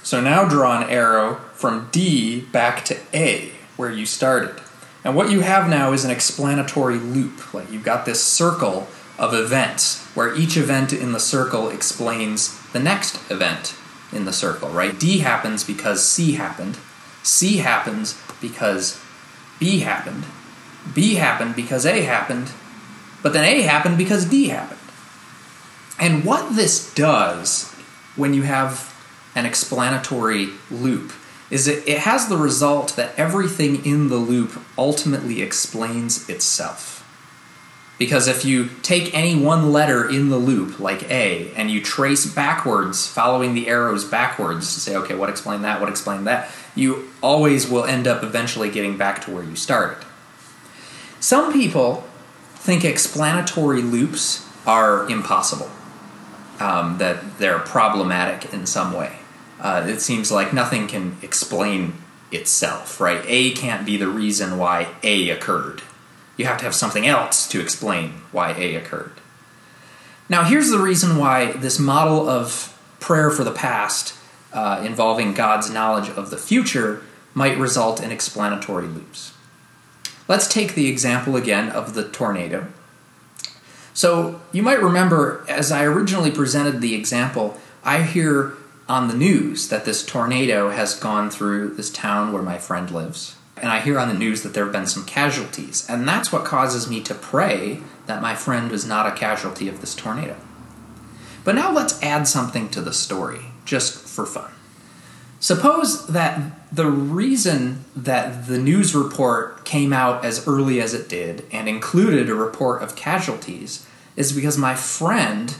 So 0.03 0.21
now 0.21 0.47
draw 0.47 0.81
an 0.81 0.89
arrow 0.89 1.35
from 1.53 1.89
D 1.91 2.41
back 2.41 2.85
to 2.85 2.97
A, 3.13 3.51
where 3.77 3.91
you 3.91 4.05
started. 4.05 4.61
And 5.03 5.15
what 5.15 5.29
you 5.29 5.41
have 5.41 5.69
now 5.69 5.93
is 5.93 6.03
an 6.03 6.11
explanatory 6.11 6.97
loop. 6.97 7.53
Like 7.53 7.71
you've 7.71 7.83
got 7.83 8.05
this 8.05 8.23
circle 8.23 8.87
of 9.17 9.33
events, 9.33 10.03
where 10.15 10.35
each 10.35 10.57
event 10.57 10.91
in 10.91 11.11
the 11.11 11.19
circle 11.19 11.69
explains 11.69 12.59
the 12.71 12.79
next 12.79 13.31
event 13.31 13.75
in 14.11 14.25
the 14.25 14.33
circle, 14.33 14.69
right? 14.69 14.99
D 14.99 15.19
happens 15.19 15.63
because 15.63 16.05
C 16.05 16.33
happened. 16.33 16.77
C 17.23 17.57
happens 17.57 18.19
because 18.41 19.01
B 19.59 19.79
happened. 19.79 20.25
B 20.93 21.15
happened 21.15 21.55
because 21.55 21.85
A 21.85 22.01
happened. 22.01 22.51
But 23.23 23.33
then 23.33 23.45
A 23.45 23.61
happened 23.61 23.97
because 23.97 24.25
D 24.25 24.49
happened. 24.49 24.79
And 25.99 26.25
what 26.25 26.55
this 26.55 26.93
does 26.93 27.71
when 28.15 28.33
you 28.33 28.43
have 28.43 28.93
an 29.33 29.45
explanatory 29.45 30.49
loop 30.69 31.11
is 31.49 31.67
it, 31.67 31.87
it 31.87 31.99
has 31.99 32.27
the 32.27 32.37
result 32.37 32.95
that 32.95 33.17
everything 33.17 33.85
in 33.85 34.09
the 34.09 34.17
loop 34.17 34.59
ultimately 34.77 35.41
explains 35.41 36.27
itself. 36.29 37.01
Because 37.97 38.27
if 38.27 38.43
you 38.43 38.69
take 38.81 39.13
any 39.13 39.35
one 39.35 39.71
letter 39.71 40.09
in 40.09 40.29
the 40.29 40.37
loop, 40.37 40.79
like 40.79 41.09
A, 41.09 41.51
and 41.55 41.71
you 41.71 41.81
trace 41.81 42.25
backwards, 42.25 43.07
following 43.07 43.53
the 43.53 43.67
arrows 43.67 44.03
backwards 44.03 44.73
to 44.73 44.81
say, 44.81 44.95
okay, 44.97 45.15
what 45.15 45.29
explained 45.29 45.63
that, 45.63 45.79
what 45.79 45.87
explained 45.87 46.27
that, 46.27 46.49
you 46.75 47.09
always 47.23 47.69
will 47.69 47.85
end 47.85 48.05
up 48.05 48.21
eventually 48.21 48.69
getting 48.69 48.97
back 48.97 49.23
to 49.25 49.31
where 49.31 49.43
you 49.43 49.55
started. 49.55 50.05
Some 51.21 51.53
people 51.53 52.03
think 52.55 52.83
explanatory 52.83 53.81
loops 53.81 54.45
are 54.65 55.09
impossible, 55.09 55.69
um, 56.59 56.97
that 56.97 57.37
they're 57.37 57.59
problematic 57.59 58.53
in 58.53 58.65
some 58.65 58.91
way. 58.91 59.19
Uh, 59.59 59.85
it 59.87 60.01
seems 60.01 60.31
like 60.31 60.53
nothing 60.53 60.87
can 60.87 61.17
explain 61.21 61.93
itself, 62.31 62.99
right? 62.99 63.23
A 63.25 63.51
can't 63.51 63.85
be 63.85 63.97
the 63.97 64.07
reason 64.07 64.57
why 64.57 64.89
A 65.03 65.29
occurred. 65.29 65.81
You 66.37 66.45
have 66.45 66.57
to 66.57 66.65
have 66.65 66.75
something 66.75 67.07
else 67.07 67.47
to 67.49 67.61
explain 67.61 68.21
why 68.31 68.51
A 68.51 68.75
occurred. 68.75 69.13
Now, 70.27 70.43
here's 70.43 70.69
the 70.69 70.79
reason 70.79 71.17
why 71.17 71.51
this 71.53 71.79
model 71.79 72.27
of 72.27 72.77
prayer 72.99 73.29
for 73.29 73.43
the 73.43 73.51
past 73.51 74.15
uh, 74.51 74.81
involving 74.83 75.33
God's 75.33 75.69
knowledge 75.69 76.09
of 76.09 76.29
the 76.29 76.37
future 76.37 77.03
might 77.33 77.57
result 77.57 78.01
in 78.01 78.11
explanatory 78.11 78.87
loops. 78.87 79.33
Let's 80.27 80.47
take 80.47 80.73
the 80.73 80.87
example 80.87 81.35
again 81.35 81.69
of 81.69 81.93
the 81.93 82.07
tornado. 82.07 82.67
So, 83.93 84.41
you 84.51 84.63
might 84.63 84.81
remember 84.81 85.45
as 85.47 85.71
I 85.71 85.83
originally 85.85 86.31
presented 86.31 86.81
the 86.81 86.95
example, 86.95 87.57
I 87.83 88.01
hear 88.01 88.53
on 88.87 89.07
the 89.07 89.15
news 89.15 89.69
that 89.69 89.85
this 89.85 90.05
tornado 90.05 90.69
has 90.69 90.99
gone 90.99 91.29
through 91.29 91.69
this 91.75 91.89
town 91.89 92.31
where 92.31 92.43
my 92.43 92.57
friend 92.57 92.91
lives. 92.91 93.35
And 93.57 93.71
I 93.71 93.79
hear 93.79 93.97
on 93.97 94.09
the 94.09 94.13
news 94.13 94.43
that 94.43 94.53
there 94.53 94.65
have 94.65 94.73
been 94.73 94.85
some 94.85 95.05
casualties. 95.05 95.85
And 95.89 96.07
that's 96.07 96.31
what 96.31 96.45
causes 96.45 96.89
me 96.89 97.01
to 97.01 97.15
pray 97.15 97.79
that 98.05 98.21
my 98.21 98.35
friend 98.35 98.69
was 98.69 98.85
not 98.85 99.07
a 99.07 99.15
casualty 99.15 99.67
of 99.67 99.81
this 99.81 99.95
tornado. 99.95 100.35
But 101.43 101.55
now 101.55 101.71
let's 101.71 102.01
add 102.03 102.27
something 102.27 102.69
to 102.69 102.81
the 102.81 102.93
story, 102.93 103.45
just 103.65 104.07
for 104.07 104.25
fun. 104.25 104.51
Suppose 105.39 106.07
that 106.07 106.75
the 106.75 106.87
reason 106.87 107.85
that 107.95 108.47
the 108.47 108.57
news 108.57 108.95
report 108.95 109.63
came 109.63 109.93
out 109.93 110.25
as 110.25 110.47
early 110.47 110.81
as 110.81 110.93
it 110.93 111.07
did 111.07 111.45
and 111.51 111.69
included 111.69 112.29
a 112.29 112.35
report 112.35 112.81
of 112.81 112.95
casualties 112.95 113.85
is 114.15 114.33
because 114.33 114.57
my 114.57 114.75
friend 114.75 115.55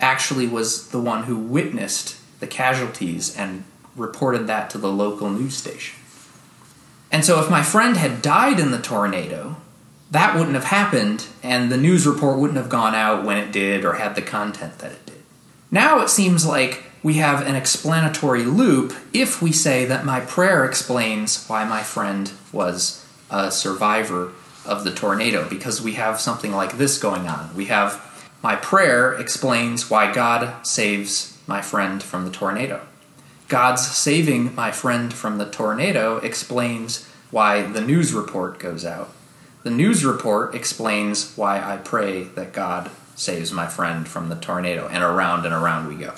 actually 0.00 0.46
was 0.46 0.88
the 0.88 1.00
one 1.00 1.24
who 1.24 1.36
witnessed 1.36 2.16
the 2.40 2.46
casualties 2.46 3.36
and 3.36 3.64
reported 3.96 4.46
that 4.46 4.70
to 4.70 4.78
the 4.78 4.90
local 4.90 5.30
news 5.30 5.56
station. 5.56 5.98
And 7.10 7.24
so 7.24 7.40
if 7.40 7.48
my 7.48 7.62
friend 7.62 7.96
had 7.96 8.22
died 8.22 8.58
in 8.58 8.72
the 8.72 8.80
tornado, 8.80 9.56
that 10.10 10.34
wouldn't 10.36 10.54
have 10.54 10.64
happened 10.64 11.26
and 11.42 11.70
the 11.70 11.76
news 11.76 12.06
report 12.06 12.38
wouldn't 12.38 12.58
have 12.58 12.68
gone 12.68 12.94
out 12.94 13.24
when 13.24 13.36
it 13.36 13.52
did 13.52 13.84
or 13.84 13.94
had 13.94 14.14
the 14.14 14.22
content 14.22 14.78
that 14.78 14.92
it 14.92 15.06
did. 15.06 15.22
Now 15.70 16.00
it 16.00 16.08
seems 16.08 16.44
like 16.46 16.82
we 17.02 17.14
have 17.14 17.46
an 17.46 17.54
explanatory 17.54 18.44
loop 18.44 18.94
if 19.12 19.42
we 19.42 19.52
say 19.52 19.84
that 19.84 20.04
my 20.04 20.20
prayer 20.20 20.64
explains 20.64 21.46
why 21.46 21.64
my 21.64 21.82
friend 21.82 22.32
was 22.52 23.06
a 23.30 23.50
survivor 23.50 24.32
of 24.64 24.84
the 24.84 24.94
tornado, 24.94 25.46
because 25.48 25.82
we 25.82 25.92
have 25.92 26.20
something 26.20 26.52
like 26.52 26.78
this 26.78 26.98
going 26.98 27.28
on. 27.28 27.54
We 27.54 27.66
have 27.66 28.00
my 28.42 28.56
prayer 28.56 29.12
explains 29.12 29.90
why 29.90 30.12
God 30.12 30.66
saves 30.66 31.33
my 31.46 31.60
friend 31.60 32.02
from 32.02 32.24
the 32.24 32.30
tornado. 32.30 32.86
God's 33.48 33.86
saving 33.86 34.54
my 34.54 34.70
friend 34.70 35.12
from 35.12 35.38
the 35.38 35.50
tornado 35.50 36.16
explains 36.18 37.08
why 37.30 37.62
the 37.62 37.80
news 37.80 38.14
report 38.14 38.58
goes 38.58 38.84
out. 38.84 39.10
The 39.62 39.70
news 39.70 40.04
report 40.04 40.54
explains 40.54 41.36
why 41.36 41.60
I 41.60 41.78
pray 41.78 42.24
that 42.24 42.52
God 42.52 42.90
saves 43.16 43.52
my 43.52 43.66
friend 43.66 44.06
from 44.06 44.28
the 44.28 44.36
tornado, 44.36 44.88
and 44.88 45.02
around 45.02 45.44
and 45.44 45.54
around 45.54 45.88
we 45.88 45.94
go. 45.96 46.14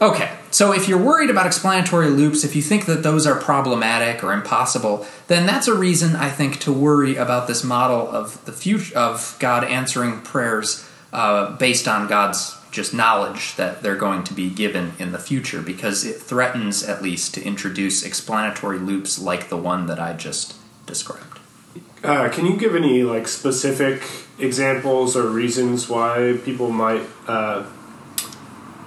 Okay, 0.00 0.30
so 0.50 0.72
if 0.72 0.88
you're 0.88 1.02
worried 1.02 1.30
about 1.30 1.46
explanatory 1.46 2.10
loops, 2.10 2.44
if 2.44 2.54
you 2.54 2.60
think 2.60 2.84
that 2.84 3.02
those 3.02 3.26
are 3.26 3.38
problematic 3.38 4.22
or 4.22 4.32
impossible, 4.32 5.06
then 5.28 5.46
that's 5.46 5.68
a 5.68 5.74
reason 5.74 6.14
I 6.14 6.28
think 6.28 6.60
to 6.60 6.72
worry 6.72 7.16
about 7.16 7.46
this 7.46 7.64
model 7.64 8.08
of 8.08 8.44
the 8.44 8.52
future 8.52 8.96
of 8.96 9.36
God 9.40 9.64
answering 9.64 10.20
prayers 10.20 10.86
uh, 11.14 11.56
based 11.56 11.88
on 11.88 12.08
God's 12.08 12.55
just 12.70 12.92
knowledge 12.92 13.56
that 13.56 13.82
they're 13.82 13.96
going 13.96 14.24
to 14.24 14.34
be 14.34 14.50
given 14.50 14.92
in 14.98 15.12
the 15.12 15.18
future, 15.18 15.62
because 15.62 16.04
it 16.04 16.20
threatens 16.20 16.82
at 16.82 17.02
least 17.02 17.34
to 17.34 17.42
introduce 17.42 18.02
explanatory 18.02 18.78
loops 18.78 19.18
like 19.18 19.48
the 19.48 19.56
one 19.56 19.86
that 19.86 19.98
I 19.98 20.12
just 20.12 20.54
described. 20.86 21.38
Uh, 22.04 22.28
can 22.28 22.46
you 22.46 22.56
give 22.56 22.74
any 22.74 23.02
like 23.02 23.26
specific 23.26 24.02
examples 24.38 25.16
or 25.16 25.28
reasons 25.28 25.88
why 25.88 26.38
people 26.44 26.70
might 26.70 27.02
uh, 27.26 27.64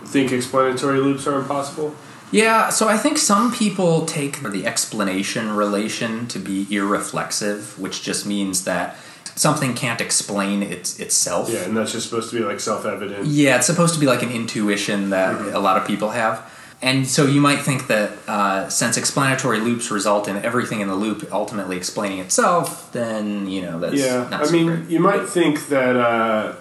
think 0.05 0.31
explanatory 0.31 0.99
loops 0.99 1.27
are 1.27 1.39
impossible? 1.39 1.95
Yeah, 2.31 2.69
so 2.69 2.87
I 2.87 2.95
think 2.95 3.17
some 3.17 3.51
people 3.51 4.05
take 4.05 4.43
the 4.43 4.65
explanation 4.67 5.49
relation 5.49 6.27
to 6.27 6.37
be 6.37 6.67
irreflexive, 6.67 7.79
which 7.79 8.03
just 8.03 8.27
means 8.27 8.65
that 8.65 8.95
something 9.39 9.73
can't 9.73 10.01
explain 10.01 10.61
its 10.61 10.99
itself. 10.99 11.49
Yeah, 11.49 11.59
and 11.67 11.75
that's 11.77 11.93
just 11.93 12.05
supposed 12.09 12.29
to 12.31 12.35
be 12.39 12.43
like 12.43 12.59
self-evident. 12.59 13.25
Yeah, 13.25 13.55
it's 13.57 13.67
supposed 13.67 13.93
to 13.93 13.99
be 13.99 14.05
like 14.13 14.21
an 14.21 14.31
intuition 14.31 15.09
that 15.11 15.33
Mhm. 15.37 15.53
a 15.53 15.59
lot 15.59 15.77
of 15.79 15.87
people 15.87 16.09
have. 16.11 16.41
And 16.81 17.05
so 17.07 17.25
you 17.25 17.41
might 17.41 17.61
think 17.61 17.87
that 17.87 18.09
uh, 18.27 18.69
since 18.69 18.95
explanatory 18.97 19.59
loops 19.59 19.91
result 19.91 20.27
in 20.29 20.37
everything 20.37 20.79
in 20.79 20.87
the 20.87 20.95
loop 20.95 21.27
ultimately 21.31 21.75
explaining 21.77 22.19
itself, 22.19 22.89
then 22.93 23.47
you 23.49 23.61
know 23.61 23.79
that's 23.79 23.95
yeah, 23.95 24.27
I 24.31 24.45
so 24.45 24.51
mean, 24.51 24.65
great. 24.67 24.89
you 24.89 24.99
might 24.99 25.25
think 25.27 25.67
that 25.69 25.95
uh, 25.97 26.53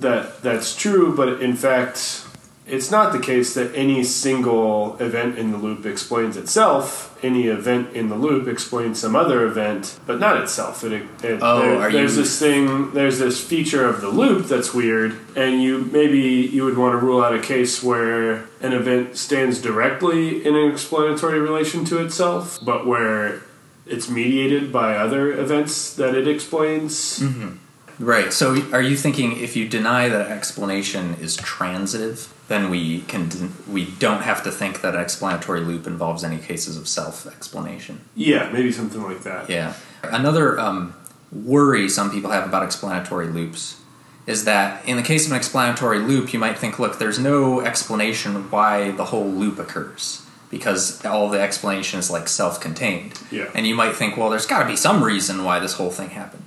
that 0.00 0.42
that's 0.42 0.74
true, 0.74 1.14
but 1.14 1.40
in 1.42 1.56
fact, 1.56 2.23
it's 2.66 2.90
not 2.90 3.12
the 3.12 3.18
case 3.18 3.52
that 3.54 3.74
any 3.74 4.02
single 4.04 4.96
event 4.98 5.38
in 5.38 5.52
the 5.52 5.58
loop 5.58 5.84
explains 5.84 6.36
itself. 6.36 7.10
Any 7.22 7.46
event 7.48 7.94
in 7.94 8.08
the 8.08 8.16
loop 8.16 8.48
explains 8.48 8.98
some 8.98 9.14
other 9.16 9.46
event, 9.46 9.98
but 10.06 10.18
not 10.18 10.40
itself. 10.42 10.82
It, 10.84 10.92
it, 11.22 11.38
Oh, 11.42 11.58
there- 11.60 11.76
are 11.80 11.92
there's 11.92 12.16
you- 12.16 12.22
this 12.22 12.38
thing. 12.38 12.90
There's 12.92 13.18
this 13.18 13.42
feature 13.42 13.86
of 13.86 14.00
the 14.00 14.08
loop 14.08 14.46
that's 14.46 14.72
weird, 14.74 15.14
and 15.36 15.62
you 15.62 15.88
maybe 15.92 16.20
you 16.20 16.64
would 16.64 16.78
want 16.78 16.92
to 16.98 17.04
rule 17.06 17.22
out 17.22 17.34
a 17.34 17.40
case 17.40 17.82
where 17.82 18.44
an 18.60 18.72
event 18.72 19.16
stands 19.16 19.60
directly 19.60 20.44
in 20.44 20.54
an 20.56 20.70
explanatory 20.70 21.38
relation 21.40 21.84
to 21.86 21.98
itself, 22.04 22.58
but 22.64 22.86
where 22.86 23.42
it's 23.86 24.08
mediated 24.08 24.72
by 24.72 24.96
other 24.96 25.32
events 25.32 25.94
that 25.96 26.14
it 26.14 26.26
explains. 26.26 27.20
Mm-hmm. 27.20 27.56
Right. 27.98 28.32
So 28.32 28.56
are 28.72 28.82
you 28.82 28.96
thinking 28.96 29.40
if 29.40 29.56
you 29.56 29.68
deny 29.68 30.08
that 30.08 30.30
explanation 30.30 31.14
is 31.20 31.36
transitive, 31.36 32.32
then 32.48 32.70
we 32.70 33.00
can 33.02 33.52
we 33.68 33.86
don't 33.86 34.22
have 34.22 34.42
to 34.44 34.50
think 34.50 34.80
that 34.82 34.94
an 34.94 35.00
explanatory 35.00 35.60
loop 35.60 35.86
involves 35.86 36.24
any 36.24 36.38
cases 36.38 36.76
of 36.76 36.88
self-explanation? 36.88 38.00
Yeah, 38.14 38.50
maybe 38.50 38.72
something 38.72 39.02
like 39.02 39.22
that. 39.22 39.48
Yeah. 39.48 39.74
Another 40.02 40.58
um, 40.58 40.94
worry 41.32 41.88
some 41.88 42.10
people 42.10 42.30
have 42.30 42.46
about 42.46 42.62
explanatory 42.62 43.28
loops 43.28 43.80
is 44.26 44.44
that 44.44 44.86
in 44.88 44.96
the 44.96 45.02
case 45.02 45.26
of 45.26 45.32
an 45.32 45.36
explanatory 45.36 45.98
loop, 45.98 46.32
you 46.32 46.38
might 46.38 46.58
think, 46.58 46.78
look, 46.78 46.98
there's 46.98 47.18
no 47.18 47.60
explanation 47.60 48.50
why 48.50 48.90
the 48.92 49.06
whole 49.06 49.26
loop 49.28 49.58
occurs 49.58 50.22
because 50.50 51.04
all 51.04 51.28
the 51.28 51.40
explanation 51.40 51.98
is 51.98 52.10
like 52.10 52.28
self-contained. 52.28 53.20
Yeah. 53.30 53.50
And 53.54 53.66
you 53.66 53.74
might 53.74 53.96
think, 53.96 54.16
well, 54.16 54.30
there's 54.30 54.46
got 54.46 54.60
to 54.60 54.68
be 54.68 54.76
some 54.76 55.02
reason 55.02 55.44
why 55.44 55.58
this 55.58 55.74
whole 55.74 55.90
thing 55.90 56.10
happened. 56.10 56.44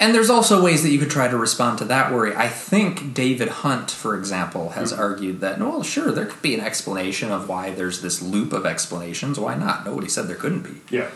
And 0.00 0.14
there's 0.14 0.30
also 0.30 0.62
ways 0.62 0.82
that 0.82 0.88
you 0.88 0.98
could 0.98 1.10
try 1.10 1.28
to 1.28 1.36
respond 1.36 1.78
to 1.78 1.84
that 1.84 2.10
worry. 2.10 2.34
I 2.34 2.48
think 2.48 3.12
David 3.12 3.48
Hunt, 3.48 3.90
for 3.90 4.16
example, 4.16 4.70
has 4.70 4.94
argued 4.94 5.40
that, 5.42 5.58
well, 5.60 5.82
sure, 5.82 6.10
there 6.10 6.24
could 6.24 6.40
be 6.40 6.54
an 6.54 6.60
explanation 6.60 7.30
of 7.30 7.50
why 7.50 7.70
there's 7.70 8.00
this 8.00 8.22
loop 8.22 8.54
of 8.54 8.64
explanations. 8.64 9.38
Why 9.38 9.56
not? 9.56 9.84
Nobody 9.84 10.08
said 10.08 10.26
there 10.26 10.36
couldn't 10.36 10.62
be. 10.62 10.80
Yeah. 10.88 11.10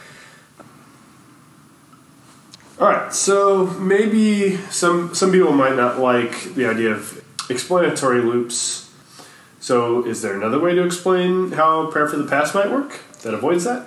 All 2.79 2.89
right, 2.89 3.11
so 3.15 3.69
maybe 3.79 4.57
some 4.69 5.15
some 5.15 5.31
people 5.31 5.53
might 5.53 5.77
not 5.77 6.01
like 6.01 6.55
the 6.55 6.67
idea 6.67 6.91
of 6.91 7.25
explanatory 7.49 8.21
loops. 8.21 8.91
So, 9.61 10.05
is 10.05 10.21
there 10.23 10.35
another 10.35 10.59
way 10.59 10.75
to 10.75 10.85
explain 10.85 11.53
how 11.53 11.91
prayer 11.91 12.09
for 12.09 12.17
the 12.17 12.29
past 12.29 12.53
might 12.55 12.71
work 12.71 13.01
that 13.23 13.33
avoids 13.33 13.65
that? 13.65 13.87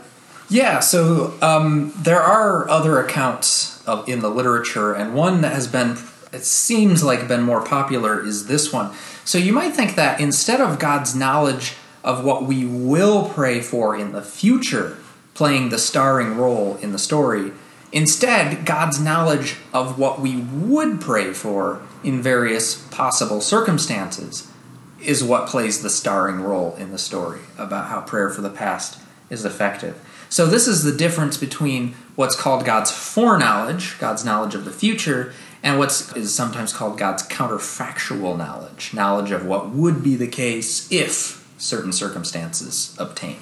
Yeah, 0.50 0.80
so 0.80 1.34
um, 1.42 1.92
there 1.98 2.22
are 2.22 2.68
other 2.70 2.98
accounts 3.00 3.67
of, 3.88 4.08
in 4.08 4.20
the 4.20 4.30
literature, 4.30 4.94
and 4.94 5.16
one 5.16 5.42
that 5.42 5.54
has 5.54 5.68
been, 5.68 5.98
it 6.32 6.44
seems 6.44 7.04
like, 7.04 7.28
been 7.28 7.42
more 7.42 7.64
popular 7.64 8.24
is 8.24 8.48
this 8.48 8.72
one. 8.72 8.94
So 9.26 9.38
you 9.38 9.54
might 9.54 9.74
think 9.74 9.96
that 9.96 10.20
instead 10.20 10.62
of 10.62 10.78
God's 10.78 11.16
knowledge 11.16 11.76
of 12.04 12.24
what 12.24 12.44
we 12.44 12.66
will 12.66 13.30
pray 13.30 13.60
for 13.62 13.98
in 13.98 14.14
the 14.14 14.22
future 14.22 14.98
playing 15.38 15.70
the 15.70 15.78
starring 15.78 16.36
role 16.36 16.78
in 16.78 16.92
the 16.92 16.98
story. 16.98 17.52
Instead, 17.92 18.66
God's 18.66 19.00
knowledge 19.00 19.58
of 19.72 20.00
what 20.00 20.20
we 20.20 20.36
would 20.38 21.00
pray 21.00 21.32
for 21.32 21.80
in 22.04 22.24
various 22.24 22.76
possible 22.88 23.40
circumstances 23.40 24.52
is 25.00 25.24
what 25.24 25.48
plays 25.48 25.84
the 25.84 25.92
starring 25.92 26.42
role 26.42 26.76
in 26.78 26.92
the 26.92 26.98
story 26.98 27.42
about 27.56 27.86
how 27.86 28.02
prayer 28.02 28.32
for 28.32 28.42
the 28.42 28.50
past 28.50 29.00
is 29.30 29.46
effective. 29.46 29.96
So, 30.28 30.48
this 30.48 30.68
is 30.68 30.82
the 30.82 30.92
difference 30.92 31.38
between 31.38 31.94
what's 32.18 32.36
called 32.36 32.66
God's 32.66 32.92
foreknowledge, 32.92 33.98
God's 34.00 34.26
knowledge 34.26 34.56
of 34.56 34.66
the 34.66 34.72
future, 34.72 35.34
and 35.62 35.78
what 35.78 35.90
is 36.16 36.34
sometimes 36.34 36.74
called 36.74 36.98
God's 36.98 37.22
counterfactual 37.28 38.36
knowledge, 38.36 38.92
knowledge 38.92 39.30
of 39.30 39.46
what 39.46 39.70
would 39.70 40.04
be 40.04 40.16
the 40.16 40.28
case 40.28 40.92
if 40.92 41.48
certain 41.60 41.94
circumstances 41.94 42.96
obtained. 43.00 43.38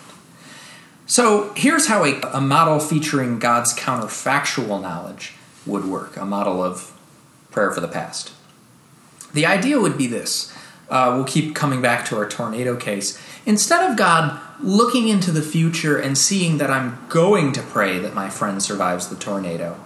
So, 1.07 1.53
here's 1.55 1.87
how 1.87 2.03
a, 2.03 2.19
a 2.33 2.41
model 2.41 2.79
featuring 2.79 3.39
God's 3.39 3.73
counterfactual 3.73 4.81
knowledge 4.81 5.33
would 5.65 5.85
work 5.85 6.17
a 6.17 6.25
model 6.25 6.61
of 6.61 6.91
prayer 7.51 7.71
for 7.71 7.79
the 7.79 7.87
past. 7.87 8.33
The 9.33 9.45
idea 9.45 9.79
would 9.79 9.97
be 9.97 10.07
this 10.07 10.53
uh, 10.89 11.13
we'll 11.15 11.25
keep 11.25 11.55
coming 11.55 11.81
back 11.81 12.05
to 12.05 12.17
our 12.17 12.27
tornado 12.27 12.75
case. 12.75 13.19
Instead 13.45 13.89
of 13.89 13.97
God 13.97 14.39
looking 14.59 15.07
into 15.07 15.31
the 15.31 15.41
future 15.41 15.97
and 15.97 16.17
seeing 16.17 16.57
that 16.57 16.69
I'm 16.69 16.99
going 17.09 17.51
to 17.53 17.61
pray 17.61 17.99
that 17.99 18.13
my 18.13 18.29
friend 18.29 18.61
survives 18.61 19.07
the 19.07 19.15
tornado, 19.15 19.79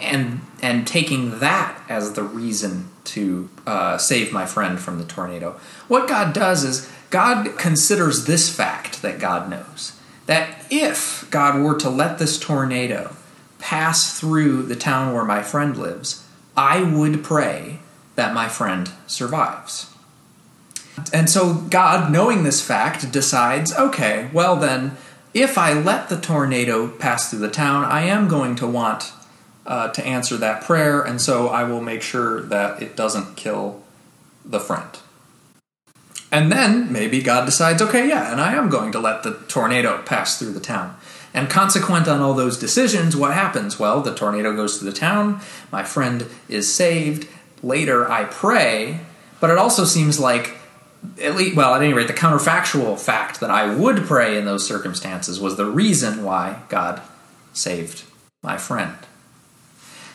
and 0.00 0.40
and 0.62 0.86
taking 0.86 1.38
that 1.40 1.80
as 1.88 2.12
the 2.12 2.22
reason 2.22 2.88
to 3.04 3.48
uh, 3.66 3.98
save 3.98 4.32
my 4.32 4.46
friend 4.46 4.80
from 4.80 4.98
the 4.98 5.04
tornado, 5.04 5.52
what 5.88 6.08
God 6.08 6.32
does 6.32 6.64
is 6.64 6.90
God 7.10 7.56
considers 7.58 8.24
this 8.24 8.54
fact 8.54 9.02
that 9.02 9.20
God 9.20 9.50
knows. 9.50 9.98
That 10.26 10.64
if 10.70 11.28
God 11.30 11.62
were 11.62 11.78
to 11.78 11.90
let 11.90 12.18
this 12.18 12.38
tornado 12.38 13.14
pass 13.58 14.18
through 14.18 14.62
the 14.64 14.76
town 14.76 15.12
where 15.12 15.24
my 15.24 15.42
friend 15.42 15.76
lives, 15.76 16.26
I 16.56 16.82
would 16.82 17.22
pray 17.22 17.80
that 18.14 18.34
my 18.34 18.48
friend 18.48 18.90
survives. 19.06 19.93
And 21.12 21.28
so 21.28 21.54
God, 21.54 22.12
knowing 22.12 22.42
this 22.42 22.60
fact, 22.60 23.10
decides 23.10 23.72
okay, 23.74 24.28
well 24.32 24.56
then, 24.56 24.96
if 25.32 25.58
I 25.58 25.72
let 25.72 26.08
the 26.08 26.20
tornado 26.20 26.88
pass 26.88 27.28
through 27.28 27.40
the 27.40 27.50
town, 27.50 27.84
I 27.84 28.02
am 28.02 28.28
going 28.28 28.54
to 28.56 28.66
want 28.66 29.12
uh, 29.66 29.88
to 29.88 30.06
answer 30.06 30.36
that 30.36 30.62
prayer, 30.62 31.02
and 31.02 31.20
so 31.20 31.48
I 31.48 31.64
will 31.64 31.80
make 31.80 32.02
sure 32.02 32.42
that 32.42 32.82
it 32.82 32.96
doesn't 32.96 33.36
kill 33.36 33.82
the 34.44 34.60
friend. 34.60 34.90
And 36.30 36.50
then 36.50 36.92
maybe 36.92 37.22
God 37.22 37.46
decides, 37.46 37.80
okay, 37.80 38.08
yeah, 38.08 38.30
and 38.30 38.40
I 38.40 38.54
am 38.54 38.68
going 38.68 38.92
to 38.92 39.00
let 39.00 39.22
the 39.22 39.34
tornado 39.48 40.02
pass 40.02 40.38
through 40.38 40.52
the 40.52 40.60
town. 40.60 40.96
And 41.32 41.50
consequent 41.50 42.06
on 42.06 42.20
all 42.20 42.34
those 42.34 42.58
decisions, 42.58 43.16
what 43.16 43.34
happens? 43.34 43.78
Well, 43.78 44.00
the 44.00 44.14
tornado 44.14 44.54
goes 44.54 44.78
through 44.78 44.90
the 44.90 44.96
town, 44.96 45.40
my 45.72 45.82
friend 45.82 46.26
is 46.48 46.72
saved. 46.72 47.28
Later, 47.62 48.10
I 48.10 48.24
pray, 48.24 49.00
but 49.40 49.48
it 49.48 49.58
also 49.58 49.84
seems 49.84 50.20
like 50.20 50.54
at 51.20 51.36
least, 51.36 51.56
well, 51.56 51.74
at 51.74 51.82
any 51.82 51.92
rate, 51.92 52.06
the 52.06 52.14
counterfactual 52.14 52.98
fact 52.98 53.40
that 53.40 53.50
I 53.50 53.74
would 53.74 54.04
pray 54.04 54.36
in 54.38 54.44
those 54.44 54.66
circumstances 54.66 55.40
was 55.40 55.56
the 55.56 55.66
reason 55.66 56.24
why 56.24 56.62
God 56.68 57.02
saved 57.52 58.04
my 58.42 58.56
friend. 58.56 58.96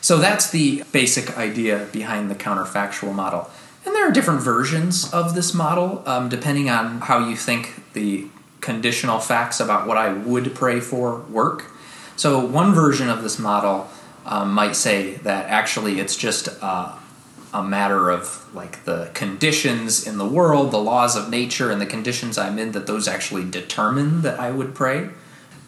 So 0.02 0.18
that's 0.18 0.50
the 0.50 0.84
basic 0.92 1.38
idea 1.38 1.88
behind 1.92 2.32
the 2.32 2.36
counterfactual 2.36 3.14
model. 3.14 3.50
And 3.86 3.96
there 3.96 4.08
are 4.08 4.12
different 4.12 4.42
versions 4.42 5.12
of 5.14 5.36
this 5.36 5.54
model, 5.54 6.04
um, 6.06 6.30
depending 6.30 6.70
on 6.70 7.02
how 7.02 7.28
you 7.28 7.36
think 7.36 7.94
the 7.94 8.28
conditional 8.62 9.20
facts 9.20 9.60
about 9.60 9.88
what 9.88 9.98
I 9.98 10.14
would 10.14 10.54
pray 10.54 10.80
for 10.80 11.20
work. 11.22 11.66
So, 12.16 12.46
one 12.46 12.74
version 12.74 13.10
of 13.10 13.24
this 13.24 13.40
model 13.40 13.90
um, 14.26 14.52
might 14.54 14.76
say 14.76 15.16
that 15.16 15.46
actually 15.48 16.00
it's 16.00 16.16
just 16.16 16.50
uh, 16.62 16.94
a 17.54 17.64
matter 17.64 18.10
of 18.10 18.48
like 18.54 18.86
the 18.86 19.10
conditions 19.14 20.06
in 20.06 20.18
the 20.18 20.28
world, 20.28 20.72
the 20.72 20.78
laws 20.78 21.16
of 21.16 21.30
nature, 21.30 21.72
and 21.72 21.82
the 21.82 21.86
conditions 21.86 22.38
I'm 22.38 22.60
in, 22.60 22.72
that 22.74 22.88
those 22.88 23.08
actually 23.08 23.50
determine 23.50 24.22
that 24.22 24.40
I 24.40 24.52
would 24.52 24.76
pray. 24.76 25.10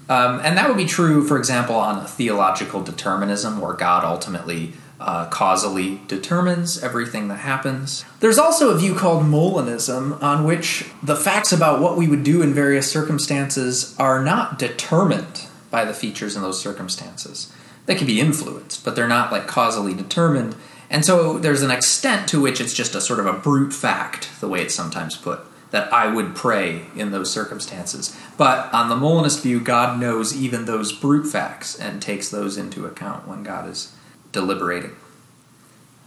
Um, 0.09 0.41
and 0.43 0.57
that 0.57 0.67
would 0.67 0.77
be 0.77 0.85
true, 0.85 1.25
for 1.25 1.37
example, 1.37 1.75
on 1.75 1.99
a 1.99 2.07
theological 2.07 2.83
determinism 2.83 3.61
where 3.61 3.73
God 3.73 4.03
ultimately 4.03 4.73
uh, 4.99 5.25
causally 5.29 5.99
determines 6.07 6.83
everything 6.83 7.27
that 7.29 7.37
happens. 7.37 8.05
There's 8.19 8.37
also 8.37 8.69
a 8.69 8.77
view 8.77 8.93
called 8.93 9.23
Molinism, 9.23 10.21
on 10.21 10.43
which 10.43 10.85
the 11.01 11.15
facts 11.15 11.51
about 11.51 11.81
what 11.81 11.97
we 11.97 12.07
would 12.07 12.23
do 12.23 12.41
in 12.41 12.53
various 12.53 12.91
circumstances 12.91 13.95
are 13.97 14.23
not 14.23 14.59
determined 14.59 15.47
by 15.71 15.85
the 15.85 15.93
features 15.93 16.35
in 16.35 16.41
those 16.41 16.61
circumstances. 16.61 17.51
They 17.87 17.95
can 17.95 18.05
be 18.05 18.19
influenced, 18.19 18.85
but 18.85 18.95
they're 18.95 19.07
not 19.07 19.31
like 19.31 19.47
causally 19.47 19.93
determined. 19.93 20.55
And 20.91 21.05
so 21.05 21.39
there's 21.39 21.61
an 21.61 21.71
extent 21.71 22.27
to 22.29 22.41
which 22.41 22.59
it's 22.59 22.73
just 22.73 22.95
a 22.95 23.01
sort 23.01 23.21
of 23.21 23.25
a 23.25 23.33
brute 23.33 23.73
fact, 23.73 24.29
the 24.41 24.49
way 24.49 24.61
it's 24.61 24.75
sometimes 24.75 25.15
put, 25.15 25.39
that 25.71 25.91
I 25.91 26.13
would 26.13 26.35
pray 26.35 26.81
in 26.97 27.11
those 27.11 27.31
circumstances. 27.31 28.15
But 28.37 28.71
on 28.73 28.89
the 28.89 28.97
Molinist 28.97 29.41
view, 29.41 29.61
God 29.61 30.01
knows 30.01 30.35
even 30.35 30.65
those 30.65 30.91
brute 30.91 31.25
facts 31.25 31.79
and 31.79 32.01
takes 32.01 32.27
those 32.27 32.57
into 32.57 32.85
account 32.85 33.25
when 33.25 33.41
God 33.41 33.69
is 33.69 33.95
deliberating. 34.33 34.91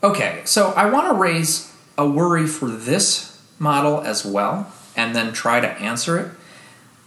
Okay, 0.03 0.43
so 0.45 0.73
I 0.73 0.85
want 0.85 1.09
to 1.09 1.15
raise 1.15 1.75
a 1.97 2.07
worry 2.07 2.47
for 2.47 2.69
this 2.69 3.43
model 3.59 4.03
as 4.03 4.23
well, 4.23 4.71
and 4.95 5.17
then 5.17 5.33
try 5.33 5.61
to 5.61 5.69
answer 5.79 6.19
it. 6.19 6.31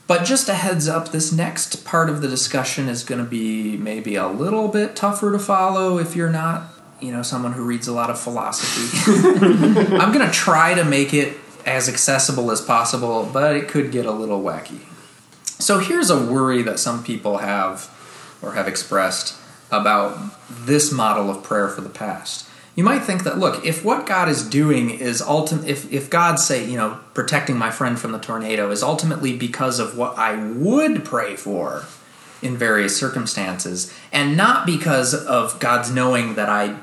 But 0.07 0.23
just 0.23 0.49
a 0.49 0.55
heads 0.55 0.87
up, 0.87 1.09
this 1.09 1.31
next 1.31 1.85
part 1.85 2.09
of 2.09 2.21
the 2.21 2.27
discussion 2.27 2.89
is 2.89 3.03
going 3.03 3.23
to 3.23 3.29
be 3.29 3.77
maybe 3.77 4.15
a 4.15 4.27
little 4.27 4.67
bit 4.67 4.95
tougher 4.95 5.31
to 5.31 5.37
follow 5.37 5.99
if 5.99 6.15
you're 6.15 6.29
not 6.29 6.76
you 6.99 7.11
know 7.11 7.21
someone 7.21 7.53
who 7.53 7.63
reads 7.63 7.87
a 7.87 7.93
lot 7.93 8.09
of 8.09 8.19
philosophy. 8.19 9.11
I'm 9.97 10.11
gonna 10.11 10.31
try 10.31 10.73
to 10.73 10.83
make 10.83 11.13
it 11.13 11.37
as 11.65 11.89
accessible 11.89 12.49
as 12.51 12.61
possible, 12.61 13.29
but 13.31 13.55
it 13.55 13.67
could 13.67 13.91
get 13.91 14.05
a 14.05 14.11
little 14.11 14.41
wacky. 14.41 14.79
So 15.59 15.79
here's 15.79 16.09
a 16.09 16.25
worry 16.25 16.61
that 16.63 16.79
some 16.79 17.03
people 17.03 17.39
have 17.39 17.89
or 18.41 18.53
have 18.53 18.67
expressed 18.67 19.35
about 19.71 20.17
this 20.49 20.91
model 20.91 21.29
of 21.29 21.43
prayer 21.43 21.67
for 21.67 21.81
the 21.81 21.89
past. 21.89 22.47
You 22.75 22.83
might 22.83 22.99
think 22.99 23.23
that 23.23 23.39
look, 23.39 23.65
if 23.65 23.83
what 23.83 24.05
God 24.05 24.29
is 24.29 24.47
doing 24.47 24.91
is 24.91 25.21
ultimate 25.21 25.67
if 25.67 25.91
if 25.91 26.09
God 26.09 26.39
say, 26.39 26.63
you 26.63 26.77
know, 26.77 26.99
protecting 27.13 27.57
my 27.57 27.71
friend 27.71 27.99
from 27.99 28.11
the 28.11 28.19
tornado 28.19 28.71
is 28.71 28.83
ultimately 28.83 29.35
because 29.35 29.79
of 29.79 29.97
what 29.97 30.17
I 30.17 30.35
would 30.35 31.03
pray 31.03 31.35
for 31.35 31.85
in 32.41 32.55
various 32.55 32.95
circumstances 32.95 33.91
and 34.11 34.37
not 34.37 34.65
because 34.65 35.13
of 35.13 35.59
God's 35.59 35.91
knowing 35.91 36.35
that 36.35 36.49
I 36.49 36.77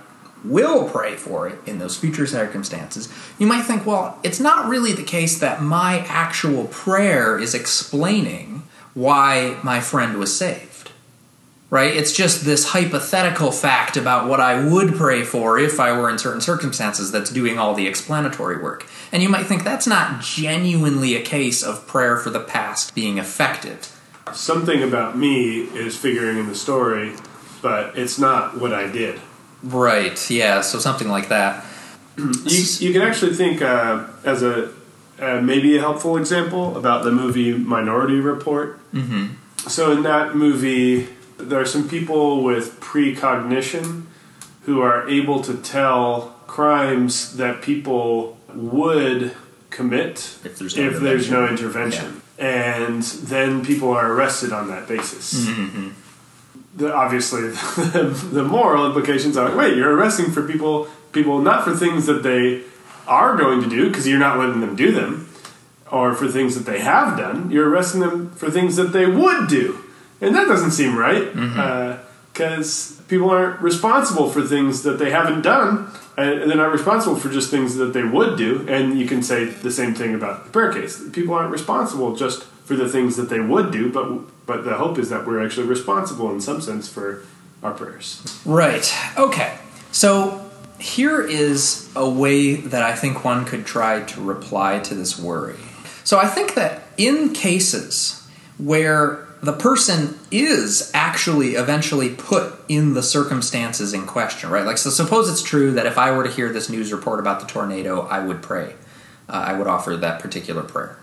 will 0.45 0.89
pray 0.89 1.17
for 1.17 1.49
it 1.49 1.59
in 1.67 1.79
those 1.79 1.97
future 1.97 2.27
circumstances, 2.27 3.13
you 3.39 3.47
might 3.47 3.63
think, 3.63 3.87
well, 3.87 4.19
it's 4.23 4.41
not 4.41 4.69
really 4.69 4.93
the 4.93 5.03
case 5.03 5.39
that 5.39 5.63
my 5.63 6.01
actual 6.09 6.67
prayer 6.67 7.39
is 7.39 7.55
explaining 7.55 8.63
why 8.93 9.59
my 9.63 9.81
friend 9.81 10.19
was 10.19 10.37
saved. 10.37 10.91
Right? 11.71 11.97
It's 11.97 12.13
just 12.13 12.45
this 12.45 12.69
hypothetical 12.69 13.51
fact 13.51 13.97
about 13.97 14.29
what 14.29 14.39
I 14.39 14.65
would 14.65 14.95
pray 14.95 15.25
for 15.25 15.59
if 15.59 15.81
I 15.81 15.99
were 15.99 16.09
in 16.09 16.19
certain 16.19 16.41
circumstances 16.41 17.11
that's 17.11 17.31
doing 17.31 17.59
all 17.59 17.75
the 17.75 17.89
explanatory 17.89 18.63
work. 18.63 18.87
And 19.11 19.25
you 19.25 19.29
might 19.29 19.47
think 19.47 19.65
that's 19.65 19.87
not 19.87 20.21
genuinely 20.21 21.17
a 21.17 21.23
case 21.23 21.65
of 21.65 21.85
prayer 21.89 22.17
for 22.17 22.31
the 22.31 22.39
past 22.39 22.95
being 22.95 23.19
effective. 23.19 23.91
Something 24.33 24.85
about 24.85 25.19
me 25.19 25.63
is 25.63 25.97
figuring 25.97 26.39
in 26.39 26.47
the 26.47 26.55
story, 26.55 27.15
but 27.61 27.99
it's 27.99 28.21
not 28.21 28.61
what 28.61 28.73
I 28.73 28.87
did. 28.87 29.21
Right. 29.65 30.31
Yeah. 30.31 30.61
So 30.61 30.79
something 30.79 31.09
like 31.09 31.29
that. 31.29 31.65
you, 32.19 32.65
you 32.79 32.93
can 32.93 33.03
actually 33.03 33.35
think 33.35 33.63
uh, 33.63 34.07
as 34.25 34.43
a 34.43 34.71
uh, 35.19 35.41
maybe 35.41 35.77
a 35.77 35.81
helpful 35.81 36.17
example 36.17 36.77
about 36.77 37.05
the 37.05 37.13
movie 37.13 37.57
Minority 37.57 38.21
Report. 38.21 38.79
Mm-hmm. 38.93 39.35
So 39.69 39.93
in 39.93 40.03
that 40.03 40.35
movie, 40.35 41.09
there 41.39 41.61
are 41.61 41.67
some 41.67 41.89
people 41.89 42.43
with 42.43 42.79
precognition 42.81 44.09
who 44.63 44.83
are 44.83 45.09
able 45.09 45.43
to 45.43 45.57
tell 45.57 46.37
crimes 46.47 47.37
that 47.37 47.63
people 47.63 48.37
would 48.55 49.35
commit 49.71 50.39
if 50.45 50.59
there's 50.59 50.77
no 50.77 50.83
if 50.89 51.01
there's 51.01 51.31
no 51.31 51.49
intervention, 51.49 52.23
yeah. 52.39 52.45
and 52.45 53.03
then 53.03 53.65
people 53.65 53.91
are 53.91 54.13
arrested 54.13 54.53
on 54.53 54.69
that 54.69 54.87
basis. 54.87 55.47
Mm-hmm 55.47 55.91
the, 56.77 56.93
obviously 56.93 57.49
the, 57.49 58.29
the 58.33 58.45
moral 58.45 58.87
implications 58.87 59.37
are 59.37 59.49
like, 59.49 59.57
wait 59.57 59.77
you're 59.77 59.95
arresting 59.95 60.31
for 60.31 60.47
people 60.47 60.89
people 61.13 61.41
not 61.41 61.65
for 61.65 61.75
things 61.75 62.07
that 62.07 62.23
they 62.23 62.63
are 63.07 63.37
going 63.37 63.63
to 63.63 63.69
do 63.69 63.89
because 63.89 64.09
you're 64.09 64.19
not 64.19 64.39
letting 64.39 64.61
them 64.61 64.75
do 64.77 64.91
them 64.93 65.29
or 65.91 66.15
for 66.15 66.29
things 66.29 66.55
that 66.55 66.71
they 66.71 66.81
have 66.81 67.17
done 67.17 67.51
you're 67.51 67.69
arresting 67.69 68.01
them 68.01 68.31
for 68.31 68.51
things 68.51 68.77
that 68.77 68.93
they 68.93 69.07
would 69.07 69.49
do 69.49 69.79
and 70.21 70.35
that 70.35 70.47
doesn't 70.47 70.71
seem 70.71 70.97
right 70.97 71.33
because 71.33 71.39
mm-hmm. 72.35 73.01
uh, 73.01 73.09
people 73.09 73.31
aren't 73.31 73.61
responsible 73.61 74.31
for 74.31 74.43
things 74.43 74.83
that 74.83 74.99
they 74.99 75.11
haven't 75.11 75.43
done 75.43 75.91
and 76.17 76.49
they're 76.49 76.57
not 76.57 76.73
responsible 76.73 77.17
for 77.17 77.29
just 77.29 77.51
things 77.51 77.77
that 77.77 77.93
they 77.93 78.05
would 78.05 78.39
do. 78.39 78.67
And 78.69 78.99
you 78.99 79.07
can 79.07 79.23
say 79.23 79.47
the 79.47 79.71
same 79.71 79.95
thing 79.95 80.15
about 80.15 80.45
the 80.45 80.51
prayer 80.51 80.73
case. 80.73 81.03
People 81.11 81.35
aren't 81.35 81.51
responsible 81.51 82.15
just 82.15 82.45
for 82.65 82.77
the 82.77 82.89
things 82.89 83.17
that 83.17 83.29
they 83.29 83.41
would 83.41 83.71
do, 83.71 83.93
but 83.93 84.47
but 84.47 84.65
the 84.65 84.75
hope 84.75 84.99
is 84.99 85.09
that 85.11 85.27
we're 85.27 85.45
actually 85.45 85.67
responsible 85.67 86.31
in 86.31 86.41
some 86.41 86.61
sense 86.61 86.89
for 86.89 87.25
our 87.63 87.73
prayers. 87.73 88.41
Right. 88.45 88.95
Okay. 89.17 89.57
So 89.91 90.51
here 90.79 91.23
is 91.23 91.91
a 91.97 92.09
way 92.09 92.57
that 92.57 92.83
I 92.83 92.95
think 92.95 93.25
one 93.25 93.45
could 93.45 93.65
try 93.65 94.03
to 94.03 94.21
reply 94.21 94.81
to 94.81 94.95
this 94.95 95.19
worry. 95.19 95.57
So 96.05 96.19
I 96.19 96.27
think 96.27 96.55
that 96.55 96.83
in 96.99 97.33
cases 97.33 98.27
where 98.59 99.27
the 99.41 99.53
person 99.53 100.19
is 100.31 100.91
actually 100.95 101.55
eventually 101.55 102.11
put 102.11 102.55
in 102.69 102.95
the 102.95 103.03
circumstances 103.03 103.93
in 103.93 104.07
question, 104.07 104.51
right? 104.51 104.65
Like, 104.65 104.79
so 104.79 104.91
suppose 104.91 105.31
it's 105.31 105.43
true 105.43 105.73
that 105.73 105.87
if 105.87 105.99
I 105.99 106.11
were 106.13 106.25
to 106.25 106.31
hear 106.31 106.53
this 106.53 106.69
news 106.69 106.93
report 106.93 107.21
about 107.21 107.41
the 107.41 107.47
tornado, 107.47 108.03
I 108.03 108.25
would 108.25 108.43
pray. 108.43 108.75
Uh, 109.29 109.33
I 109.33 109.53
would 109.55 109.67
offer 109.67 109.97
that 109.97 110.21
particular 110.21 110.63
prayer. 110.63 110.99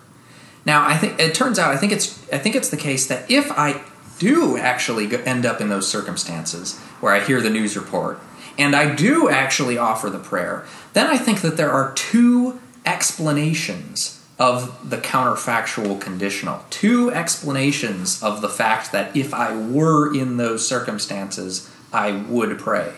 Now, 0.66 0.86
I 0.86 0.98
think 0.98 1.20
it 1.20 1.34
turns 1.34 1.58
out 1.58 1.74
I 1.74 1.78
think 1.78 1.92
it's 1.92 2.22
I 2.32 2.38
think 2.38 2.56
it's 2.56 2.70
the 2.70 2.78
case 2.78 3.08
that 3.08 3.30
if 3.30 3.52
I 3.52 3.82
do 4.20 4.58
actually 4.58 5.14
end 5.26 5.46
up 5.46 5.60
in 5.60 5.70
those 5.70 5.88
circumstances 5.88 6.78
where 7.00 7.14
I 7.14 7.22
hear 7.22 7.42
the 7.42 7.50
news 7.50 7.76
report 7.76 8.20
and 8.58 8.76
I 8.76 8.94
do 8.94 9.30
actually 9.30 9.78
offer 9.78 10.10
the 10.10 10.20
prayer, 10.20 10.66
then 10.94 11.08
I 11.08 11.18
think 11.18 11.42
that 11.42 11.58
there 11.58 11.72
are 11.72 11.94
two 11.94 12.60
explanations 12.86 14.20
of 14.38 14.90
the 14.90 14.98
counterfactual 14.98 16.02
conditional. 16.02 16.64
Two 16.70 17.12
explanations 17.12 18.22
of 18.24 18.42
the 18.42 18.50
fact 18.50 18.92
that 18.92 19.16
if 19.16 19.34
I 19.34 19.56
were 19.56 20.14
in 20.14 20.38
those 20.38 20.68
circumstances, 20.68 21.70
I 21.94 22.12
would 22.12 22.58
pray. 22.58 22.94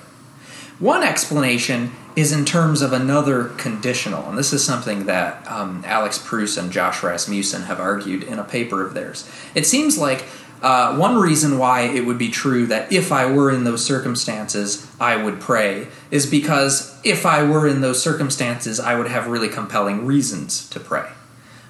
One 0.79 1.03
explanation 1.03 1.91
is 2.15 2.31
in 2.31 2.45
terms 2.45 2.81
of 2.81 2.93
another 2.93 3.45
conditional, 3.57 4.29
and 4.29 4.37
this 4.37 4.53
is 4.53 4.63
something 4.63 5.05
that 5.05 5.49
um, 5.49 5.83
Alex 5.85 6.19
Pruss 6.19 6.57
and 6.57 6.71
Josh 6.71 7.01
Rasmussen 7.01 7.63
have 7.63 7.79
argued 7.79 8.23
in 8.23 8.39
a 8.39 8.43
paper 8.43 8.85
of 8.85 8.93
theirs. 8.93 9.29
It 9.55 9.65
seems 9.65 9.97
like 9.97 10.25
uh, 10.61 10.95
one 10.95 11.17
reason 11.17 11.57
why 11.57 11.81
it 11.81 12.05
would 12.05 12.17
be 12.17 12.29
true 12.29 12.65
that 12.67 12.91
if 12.91 13.11
I 13.11 13.25
were 13.29 13.51
in 13.51 13.65
those 13.65 13.83
circumstances, 13.83 14.89
I 14.99 15.21
would 15.21 15.41
pray 15.41 15.87
is 16.09 16.25
because 16.25 16.97
if 17.03 17.25
I 17.25 17.43
were 17.43 17.67
in 17.67 17.81
those 17.81 18.01
circumstances, 18.01 18.79
I 18.79 18.95
would 18.95 19.07
have 19.07 19.27
really 19.27 19.49
compelling 19.49 20.05
reasons 20.05 20.69
to 20.69 20.79
pray. 20.79 21.09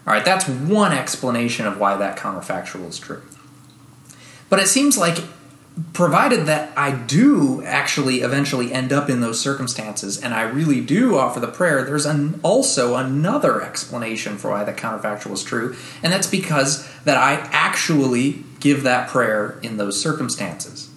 All 0.05 0.13
right, 0.13 0.23
that's 0.23 0.47
one 0.47 0.91
explanation 0.91 1.65
of 1.65 1.79
why 1.79 1.95
that 1.97 2.17
counterfactual 2.17 2.87
is 2.87 2.99
true. 2.99 3.23
But 4.49 4.59
it 4.59 4.67
seems 4.67 4.95
like, 4.95 5.17
provided 5.93 6.45
that 6.45 6.71
I 6.77 6.91
do 6.91 7.63
actually 7.63 8.21
eventually 8.21 8.71
end 8.71 8.93
up 8.93 9.09
in 9.09 9.21
those 9.21 9.39
circumstances 9.39 10.21
and 10.21 10.33
I 10.33 10.43
really 10.43 10.81
do 10.81 11.17
offer 11.17 11.39
the 11.39 11.47
prayer, 11.47 11.83
there's 11.83 12.05
an, 12.05 12.39
also 12.43 12.95
another 12.95 13.61
explanation 13.61 14.37
for 14.37 14.51
why 14.51 14.63
the 14.63 14.73
counterfactual 14.73 15.31
is 15.31 15.43
true, 15.43 15.75
and 16.03 16.13
that's 16.13 16.27
because 16.27 16.87
that 17.05 17.17
I 17.17 17.47
actually 17.51 18.43
give 18.59 18.83
that 18.83 19.09
prayer 19.09 19.59
in 19.63 19.77
those 19.77 19.99
circumstances. 19.99 20.89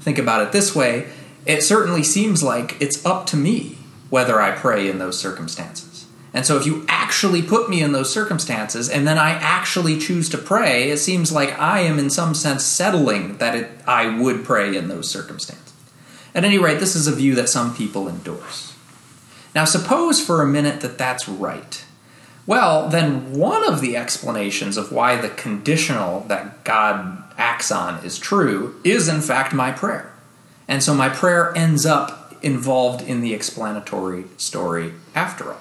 Think 0.00 0.18
about 0.18 0.42
it 0.42 0.52
this 0.52 0.74
way 0.74 1.08
it 1.46 1.62
certainly 1.62 2.02
seems 2.02 2.42
like 2.42 2.80
it's 2.80 3.04
up 3.06 3.24
to 3.26 3.36
me 3.36 3.78
whether 4.10 4.40
I 4.40 4.50
pray 4.50 4.90
in 4.90 4.98
those 4.98 5.18
circumstances. 5.18 5.87
And 6.34 6.44
so 6.44 6.56
if 6.56 6.66
you 6.66 6.84
actually 6.88 7.42
put 7.42 7.70
me 7.70 7.82
in 7.82 7.92
those 7.92 8.12
circumstances 8.12 8.88
and 8.88 9.06
then 9.06 9.18
I 9.18 9.30
actually 9.30 9.98
choose 9.98 10.28
to 10.30 10.38
pray, 10.38 10.90
it 10.90 10.98
seems 10.98 11.32
like 11.32 11.58
I 11.58 11.80
am 11.80 11.98
in 11.98 12.10
some 12.10 12.34
sense 12.34 12.64
settling 12.64 13.38
that 13.38 13.54
it, 13.54 13.70
I 13.86 14.18
would 14.18 14.44
pray 14.44 14.76
in 14.76 14.88
those 14.88 15.10
circumstances. 15.10 15.72
At 16.34 16.44
any 16.44 16.58
rate, 16.58 16.80
this 16.80 16.94
is 16.94 17.06
a 17.06 17.14
view 17.14 17.34
that 17.36 17.48
some 17.48 17.74
people 17.74 18.08
endorse. 18.08 18.74
Now, 19.54 19.64
suppose 19.64 20.24
for 20.24 20.42
a 20.42 20.46
minute 20.46 20.82
that 20.82 20.98
that's 20.98 21.28
right. 21.28 21.84
Well, 22.46 22.88
then 22.88 23.32
one 23.32 23.66
of 23.66 23.80
the 23.80 23.96
explanations 23.96 24.76
of 24.76 24.92
why 24.92 25.16
the 25.16 25.30
conditional 25.30 26.20
that 26.28 26.64
God 26.64 27.24
acts 27.36 27.72
on 27.72 28.04
is 28.04 28.18
true 28.18 28.80
is 28.84 29.08
in 29.08 29.20
fact 29.20 29.52
my 29.52 29.72
prayer. 29.72 30.12
And 30.66 30.82
so 30.82 30.94
my 30.94 31.08
prayer 31.08 31.56
ends 31.56 31.86
up 31.86 32.36
involved 32.42 33.02
in 33.02 33.20
the 33.20 33.34
explanatory 33.34 34.24
story 34.36 34.92
after 35.14 35.52
all. 35.52 35.60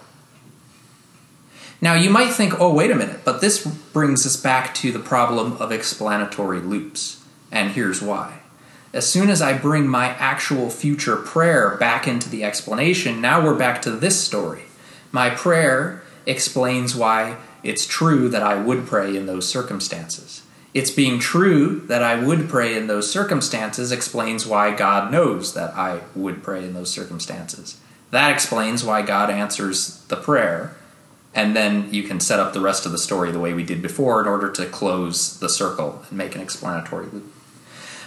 Now, 1.80 1.94
you 1.94 2.10
might 2.10 2.32
think, 2.32 2.60
oh, 2.60 2.74
wait 2.74 2.90
a 2.90 2.96
minute, 2.96 3.22
but 3.24 3.40
this 3.40 3.66
brings 3.66 4.26
us 4.26 4.36
back 4.36 4.74
to 4.76 4.92
the 4.92 5.00
problem 5.00 5.54
of 5.54 5.72
explanatory 5.72 6.60
loops. 6.60 7.24
And 7.52 7.72
here's 7.72 8.02
why. 8.02 8.40
As 8.94 9.08
soon 9.08 9.30
as 9.30 9.42
I 9.42 9.58
bring 9.58 9.88
my 9.88 10.08
actual 10.08 10.70
future 10.70 11.18
prayer 11.18 11.76
back 11.78 12.08
into 12.08 12.30
the 12.30 12.44
explanation, 12.44 13.22
now 13.22 13.44
we're 13.44 13.58
back 13.58 13.82
to 13.84 13.92
this 13.92 14.20
story. 14.20 14.64
My 15.12 15.30
prayer 15.30 16.04
explains 16.26 16.96
why 16.96 17.38
it's 17.64 17.86
true 17.86 18.30
that 18.30 18.44
I 18.44 18.56
would 18.56 18.88
pray 18.88 19.16
in 19.16 19.26
those 19.26 19.48
circumstances. 19.48 20.44
It's 20.74 20.92
being 20.92 21.20
true 21.20 21.82
that 21.88 22.02
I 22.02 22.24
would 22.24 22.50
pray 22.50 22.78
in 22.78 22.88
those 22.88 23.12
circumstances 23.12 23.92
explains 23.92 24.46
why 24.46 24.72
God 24.72 25.12
knows 25.12 25.54
that 25.54 25.76
I 25.76 26.02
would 26.16 26.42
pray 26.42 26.64
in 26.64 26.74
those 26.74 26.90
circumstances. 26.90 27.80
That 28.12 28.32
explains 28.32 28.84
why 28.84 29.02
God 29.02 29.30
answers 29.30 30.04
the 30.06 30.16
prayer 30.16 30.77
and 31.38 31.56
then 31.56 31.94
you 31.94 32.02
can 32.02 32.20
set 32.20 32.40
up 32.40 32.52
the 32.52 32.60
rest 32.60 32.88
of 32.88 32.92
the 32.92 32.98
story 32.98 33.32
the 33.32 33.40
way 33.40 33.54
we 33.54 33.64
did 33.64 33.80
before 33.80 34.20
in 34.20 34.28
order 34.28 34.52
to 34.52 34.66
close 34.66 35.40
the 35.40 35.48
circle 35.48 36.04
and 36.10 36.18
make 36.18 36.34
an 36.34 36.42
explanatory 36.42 37.06
loop. 37.06 37.32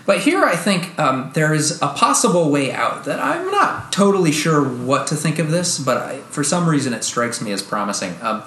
But 0.05 0.23
here 0.23 0.45
I 0.45 0.57
think 0.57 0.99
um, 0.99 1.31
there 1.35 1.55
is 1.55 1.81
a 1.81 1.87
possible 1.89 2.51
way 2.51 2.73
out 2.73 3.05
that 3.05 3.21
I'm 3.21 3.49
not 3.53 3.93
totally 3.93 4.33
sure 4.33 4.65
what 4.65 5.07
to 5.07 5.15
think 5.15 5.39
of 5.39 5.53
this, 5.53 5.79
but 5.79 5.97
I, 5.99 6.19
for 6.23 6.43
some 6.43 6.69
reason 6.69 6.93
it 6.93 7.05
strikes 7.05 7.41
me 7.41 7.53
as 7.53 7.63
promising. 7.63 8.17
Um, 8.21 8.43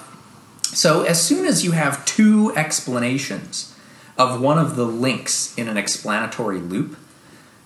so, 0.63 1.03
as 1.03 1.25
soon 1.25 1.45
as 1.45 1.63
you 1.63 1.71
have 1.71 2.03
two 2.03 2.53
explanations 2.57 3.73
of 4.17 4.41
one 4.41 4.57
of 4.57 4.75
the 4.75 4.85
links 4.85 5.55
in 5.57 5.69
an 5.69 5.77
explanatory 5.77 6.59
loop, 6.59 6.97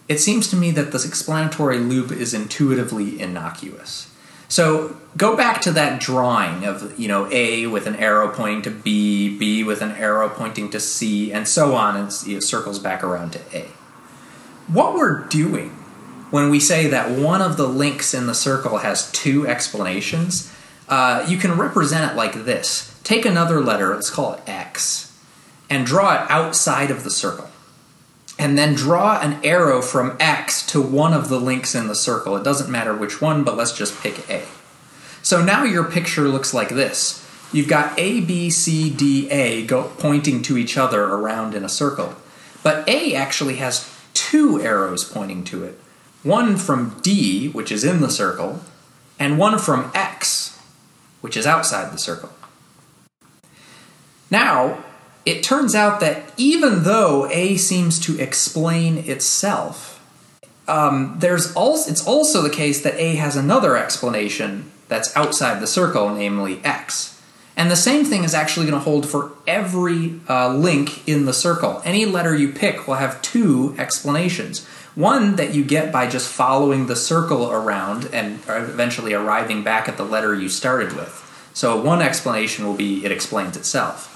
it 0.07 0.19
seems 0.19 0.47
to 0.49 0.55
me 0.55 0.69
that 0.71 0.91
this 0.91 1.05
explanatory 1.05 1.79
loop 1.79 2.11
is 2.11 2.33
intuitively 2.35 3.19
innocuous. 3.19 4.13
So 4.49 4.95
go 5.17 5.35
back 5.35 5.61
to 5.61 5.71
that 5.73 5.99
drawing 5.99 6.65
of 6.65 6.97
you 6.99 7.07
know 7.07 7.27
A 7.31 7.67
with 7.67 7.87
an 7.87 7.95
arrow 7.95 8.29
pointing 8.29 8.61
to 8.63 8.71
B, 8.71 9.37
B 9.37 9.63
with 9.63 9.81
an 9.81 9.91
arrow 9.91 10.29
pointing 10.29 10.69
to 10.71 10.79
C, 10.79 11.31
and 11.31 11.47
so 11.47 11.75
on, 11.75 11.95
and 11.95 12.07
it 12.27 12.43
circles 12.43 12.79
back 12.79 13.03
around 13.03 13.33
to 13.33 13.39
A. 13.53 13.67
What 14.67 14.95
we're 14.95 15.23
doing 15.25 15.69
when 16.29 16.49
we 16.49 16.59
say 16.59 16.87
that 16.87 17.11
one 17.11 17.41
of 17.41 17.57
the 17.57 17.67
links 17.67 18.13
in 18.13 18.27
the 18.27 18.33
circle 18.33 18.79
has 18.79 19.09
two 19.11 19.47
explanations, 19.47 20.53
uh, 20.89 21.25
you 21.27 21.37
can 21.37 21.57
represent 21.57 22.11
it 22.11 22.15
like 22.15 22.33
this. 22.45 22.99
Take 23.03 23.25
another 23.25 23.61
letter, 23.61 23.93
let's 23.93 24.09
call 24.09 24.33
it 24.33 24.41
X, 24.45 25.17
and 25.69 25.85
draw 25.85 26.15
it 26.15 26.29
outside 26.29 26.91
of 26.91 27.05
the 27.05 27.09
circle 27.09 27.46
and 28.39 28.57
then 28.57 28.75
draw 28.75 29.19
an 29.19 29.43
arrow 29.43 29.81
from 29.81 30.15
X 30.19 30.65
to 30.67 30.81
one 30.81 31.13
of 31.13 31.29
the 31.29 31.39
links 31.39 31.73
in 31.73 31.87
the 31.87 31.95
circle. 31.95 32.35
It 32.35 32.43
doesn't 32.43 32.71
matter 32.71 32.95
which 32.95 33.21
one, 33.21 33.43
but 33.43 33.57
let's 33.57 33.75
just 33.75 33.99
pick 34.01 34.29
A. 34.29 34.43
So 35.23 35.43
now 35.43 35.63
your 35.63 35.83
picture 35.83 36.27
looks 36.27 36.53
like 36.53 36.69
this. 36.69 37.23
You've 37.51 37.67
got 37.67 37.97
A, 37.97 38.21
B, 38.21 38.49
C, 38.49 38.89
D, 38.89 39.29
A 39.31 39.65
go, 39.65 39.91
pointing 39.97 40.41
to 40.43 40.57
each 40.57 40.77
other 40.77 41.03
around 41.03 41.55
in 41.55 41.63
a 41.63 41.69
circle. 41.69 42.15
But 42.61 42.87
A 42.87 43.15
actually 43.15 43.55
has 43.55 43.93
two 44.13 44.61
arrows 44.61 45.03
pointing 45.03 45.43
to 45.45 45.63
it 45.63 45.79
one 46.23 46.57
from 46.57 46.99
D, 47.01 47.47
which 47.49 47.71
is 47.71 47.83
in 47.83 48.01
the 48.01 48.09
circle, 48.09 48.59
and 49.17 49.37
one 49.37 49.57
from 49.57 49.91
X, 49.93 50.59
which 51.21 51.37
is 51.37 51.47
outside 51.47 51.93
the 51.93 51.97
circle. 51.97 52.31
Now, 54.29 54.83
it 55.27 55.43
turns 55.43 55.75
out 55.75 55.99
that 55.99 56.31
even 56.37 56.83
though 56.83 57.29
A 57.29 57.57
seems 57.57 57.99
to 57.99 58.17
explain 58.17 58.99
itself, 58.99 60.01
um, 60.69 61.17
there's 61.19 61.53
also 61.53 61.91
it's 61.91 62.07
also 62.07 62.41
the 62.41 62.49
case 62.49 62.81
that 62.83 62.95
A 62.95 63.15
has 63.15 63.35
another 63.35 63.75
explanation 63.75 64.71
that's 64.87 65.13
outside 65.17 65.59
the 65.59 65.67
circle, 65.67 66.09
namely 66.09 66.61
X. 66.63 67.21
And 67.57 67.69
the 67.69 67.75
same 67.75 68.05
thing 68.05 68.23
is 68.23 68.33
actually 68.33 68.67
going 68.67 68.79
to 68.79 68.85
hold 68.85 69.09
for 69.09 69.33
every 69.45 70.21
uh, 70.29 70.53
link 70.53 71.05
in 71.05 71.25
the 71.25 71.33
circle. 71.33 71.81
Any 71.83 72.05
letter 72.05 72.33
you 72.33 72.53
pick 72.53 72.87
will 72.87 72.95
have 72.95 73.21
two 73.21 73.75
explanations. 73.77 74.65
One 74.95 75.35
that 75.35 75.53
you 75.53 75.65
get 75.65 75.91
by 75.91 76.07
just 76.07 76.31
following 76.31 76.87
the 76.87 76.95
circle 76.95 77.51
around 77.51 78.05
and 78.13 78.39
eventually 78.47 79.13
arriving 79.13 79.61
back 79.61 79.89
at 79.89 79.97
the 79.97 80.05
letter 80.05 80.33
you 80.33 80.47
started 80.47 80.95
with. 80.95 81.23
So, 81.53 81.81
one 81.81 82.01
explanation 82.01 82.65
will 82.65 82.75
be 82.75 83.03
it 83.03 83.11
explains 83.11 83.57
itself. 83.57 84.13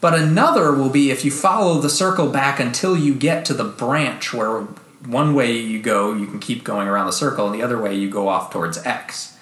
But 0.00 0.14
another 0.14 0.72
will 0.72 0.88
be 0.88 1.10
if 1.10 1.24
you 1.24 1.30
follow 1.30 1.80
the 1.80 1.90
circle 1.90 2.28
back 2.28 2.58
until 2.58 2.96
you 2.96 3.14
get 3.14 3.44
to 3.46 3.54
the 3.54 3.64
branch 3.64 4.32
where 4.32 4.66
one 5.04 5.34
way 5.34 5.52
you 5.52 5.80
go, 5.80 6.14
you 6.14 6.26
can 6.26 6.40
keep 6.40 6.64
going 6.64 6.88
around 6.88 7.06
the 7.06 7.12
circle, 7.12 7.46
and 7.46 7.54
the 7.54 7.62
other 7.62 7.80
way 7.80 7.94
you 7.94 8.08
go 8.08 8.28
off 8.28 8.50
towards 8.50 8.78
X. 8.78 9.36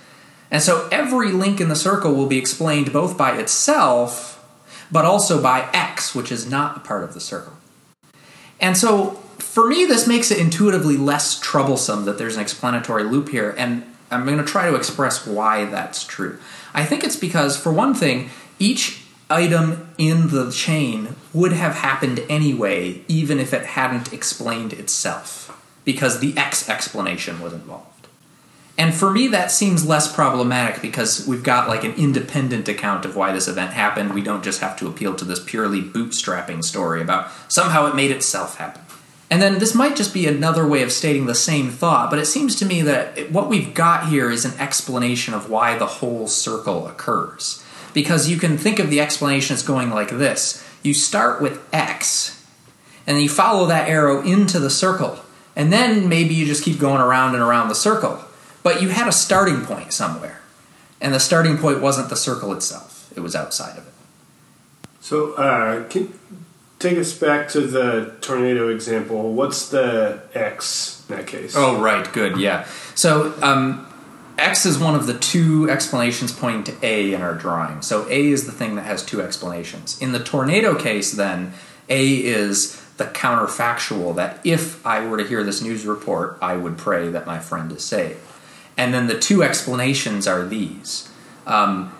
And 0.51 0.63
so 0.63 0.89
every 0.91 1.31
link 1.31 1.61
in 1.61 1.69
the 1.69 1.77
circle 1.77 2.15
will 2.15 2.27
be 2.27 2.39
explained 2.39 2.93
both 2.93 3.19
by 3.19 3.37
itself, 3.39 4.35
but 4.91 5.05
also 5.05 5.43
by 5.43 5.69
X, 5.73 6.15
which 6.15 6.33
is 6.33 6.49
not 6.49 6.77
a 6.77 6.81
part 6.81 7.05
of 7.05 7.15
the 7.15 7.21
circle. 7.21 7.53
And 8.61 8.77
so 8.77 9.11
for 9.39 9.67
me, 9.67 9.85
this 9.85 10.07
makes 10.07 10.31
it 10.31 10.39
intuitively 10.39 10.97
less 10.97 11.39
troublesome 11.41 12.05
that 12.05 12.19
there's 12.19 12.37
an 12.37 12.43
explanatory 12.43 13.05
loop 13.05 13.29
here. 13.29 13.55
And 13.59 13.85
I'm 14.11 14.25
going 14.25 14.39
to 14.39 14.45
try 14.45 14.71
to 14.71 14.77
express 14.77 15.27
why 15.27 15.65
that's 15.67 16.05
true. 16.05 16.39
I 16.73 16.85
think 16.85 17.05
it's 17.05 17.17
because, 17.17 17.57
for 17.57 17.73
one 17.73 17.95
thing, 17.95 18.31
each 18.59 19.03
item 19.31 19.89
in 19.99 20.29
the 20.29 20.51
chain 20.51 21.17
would 21.33 21.53
have 21.53 21.77
happened 21.77 22.25
anyway, 22.29 23.03
even 23.09 23.39
if 23.39 23.53
it 23.53 23.67
hadn't 23.67 24.13
explained 24.13 24.73
itself, 24.73 25.61
because 25.85 26.21
the 26.21 26.37
X 26.37 26.69
explanation 26.69 27.41
was 27.41 27.53
involved. 27.53 27.99
And 28.79 28.95
for 28.95 29.11
me, 29.11 29.27
that 29.29 29.51
seems 29.51 29.85
less 29.85 30.15
problematic 30.15 30.81
because 30.81 31.27
we've 31.27 31.43
got 31.43 31.69
like 31.69 31.83
an 31.83 31.95
independent 31.95 32.69
account 32.69 33.05
of 33.05 33.17
why 33.17 33.33
this 33.33 33.49
event 33.49 33.73
happened. 33.73 34.15
We 34.15 34.23
don't 34.23 34.45
just 34.45 34.61
have 34.61 34.79
to 34.79 34.87
appeal 34.87 35.17
to 35.17 35.25
this 35.25 35.43
purely 35.45 35.83
bootstrapping 35.83 36.63
story 36.63 37.03
about 37.03 37.29
somehow 37.49 37.87
it 37.87 37.97
made 37.97 38.13
itself 38.13 38.59
happen. 38.59 38.83
And 39.31 39.43
then 39.43 39.59
this 39.59 39.75
might 39.75 39.97
just 39.97 40.15
be 40.15 40.27
another 40.27 40.67
way 40.67 40.83
of 40.83 40.93
stating 40.93 41.27
the 41.27 41.35
same 41.35 41.71
thought, 41.71 42.09
but 42.09 42.21
it 42.21 42.27
seems 42.27 42.55
to 42.57 42.65
me 42.65 42.81
that 42.83 43.31
what 43.31 43.49
we've 43.49 43.75
got 43.75 44.09
here 44.09 44.31
is 44.31 44.45
an 44.45 44.59
explanation 44.59 45.35
of 45.35 45.51
why 45.51 45.77
the 45.77 45.87
whole 45.87 46.29
circle 46.29 46.87
occurs. 46.87 47.63
Because 47.95 48.29
you 48.29 48.39
can 48.39 48.59
think 48.59 48.79
of 48.79 48.91
the 48.91 49.01
explanation 49.01 49.55
as 49.55 49.63
going 49.63 49.91
like 49.91 50.11
this 50.11 50.65
you 50.83 50.95
start 50.95 51.43
with 51.43 51.63
X, 51.73 52.45
and 53.07 53.17
then 53.17 53.23
you 53.23 53.29
follow 53.29 53.67
that 53.67 53.89
arrow 53.89 54.23
into 54.23 54.59
the 54.59 54.71
circle, 54.71 55.21
and 55.57 55.73
then 55.73 56.09
maybe 56.09 56.35
you 56.35 56.47
just 56.47 56.65
keep 56.65 56.79
going 56.79 57.01
around 57.01 57.35
and 57.35 57.43
around 57.43 57.69
the 57.69 57.75
circle. 57.75 58.23
But 58.63 58.81
you 58.83 58.91
had 58.91 59.09
a 59.09 59.13
starting 59.13 59.65
point 59.65 59.93
somewhere, 59.93 60.41
and 61.01 61.13
the 61.13 61.21
starting 61.21 61.59
point 61.59 61.81
wasn't 61.81 62.11
the 62.11 62.17
circle 62.17 62.53
itself, 62.53 63.11
it 63.17 63.21
was 63.21 63.35
outside 63.35 63.77
of 63.79 63.87
it. 63.87 63.93
So, 65.01 65.35
uh, 65.35 65.89
can 65.89 66.13
take 66.79 66.99
us 66.99 67.17
back 67.17 67.49
to 67.49 67.63
the 67.63 68.15
tornado 68.21 68.69
example. 68.69 69.33
What's 69.33 69.69
the 69.71 70.23
X 70.35 71.05
in 71.09 71.17
that 71.17 71.27
case? 71.27 71.55
Oh, 71.57 71.81
right, 71.81 72.11
good, 72.13 72.39
yeah. 72.39 72.67
So, 72.95 73.35
um, 73.43 73.88
X 74.39 74.65
is 74.65 74.79
one 74.79 74.95
of 74.95 75.07
the 75.07 75.19
two 75.19 75.69
explanations 75.69 76.33
pointing 76.33 76.65
to 76.65 76.87
A 76.87 77.13
in 77.13 77.21
our 77.23 77.35
drawing. 77.35 77.83
So, 77.83 78.07
A 78.09 78.29
is 78.29 78.47
the 78.47 78.53
thing 78.53 78.77
that 78.77 78.83
has 78.83 79.05
two 79.05 79.21
explanations. 79.21 80.01
In 80.01 80.13
the 80.13 80.23
tornado 80.23 80.75
case, 80.75 81.13
then, 81.13 81.53
A 81.89 82.25
is 82.25 82.81
the 82.99 83.07
counterfactual 83.07 84.15
that 84.17 84.41
if 84.45 84.85
I 84.87 85.07
were 85.07 85.19
to 85.19 85.27
hear 85.27 85.43
this 85.43 85.61
news 85.61 85.85
report, 85.85 86.39
I 86.41 86.57
would 86.57 86.79
pray 86.79 87.09
that 87.09 87.27
my 87.27 87.39
friend 87.39 87.71
is 87.73 87.85
saved. 87.85 88.21
And 88.77 88.95
then 88.95 89.09
the 89.09 89.19
two 89.19 89.43
explanations 89.43 90.27
are 90.27 90.47
these. 90.47 91.11
Um, 91.47 91.93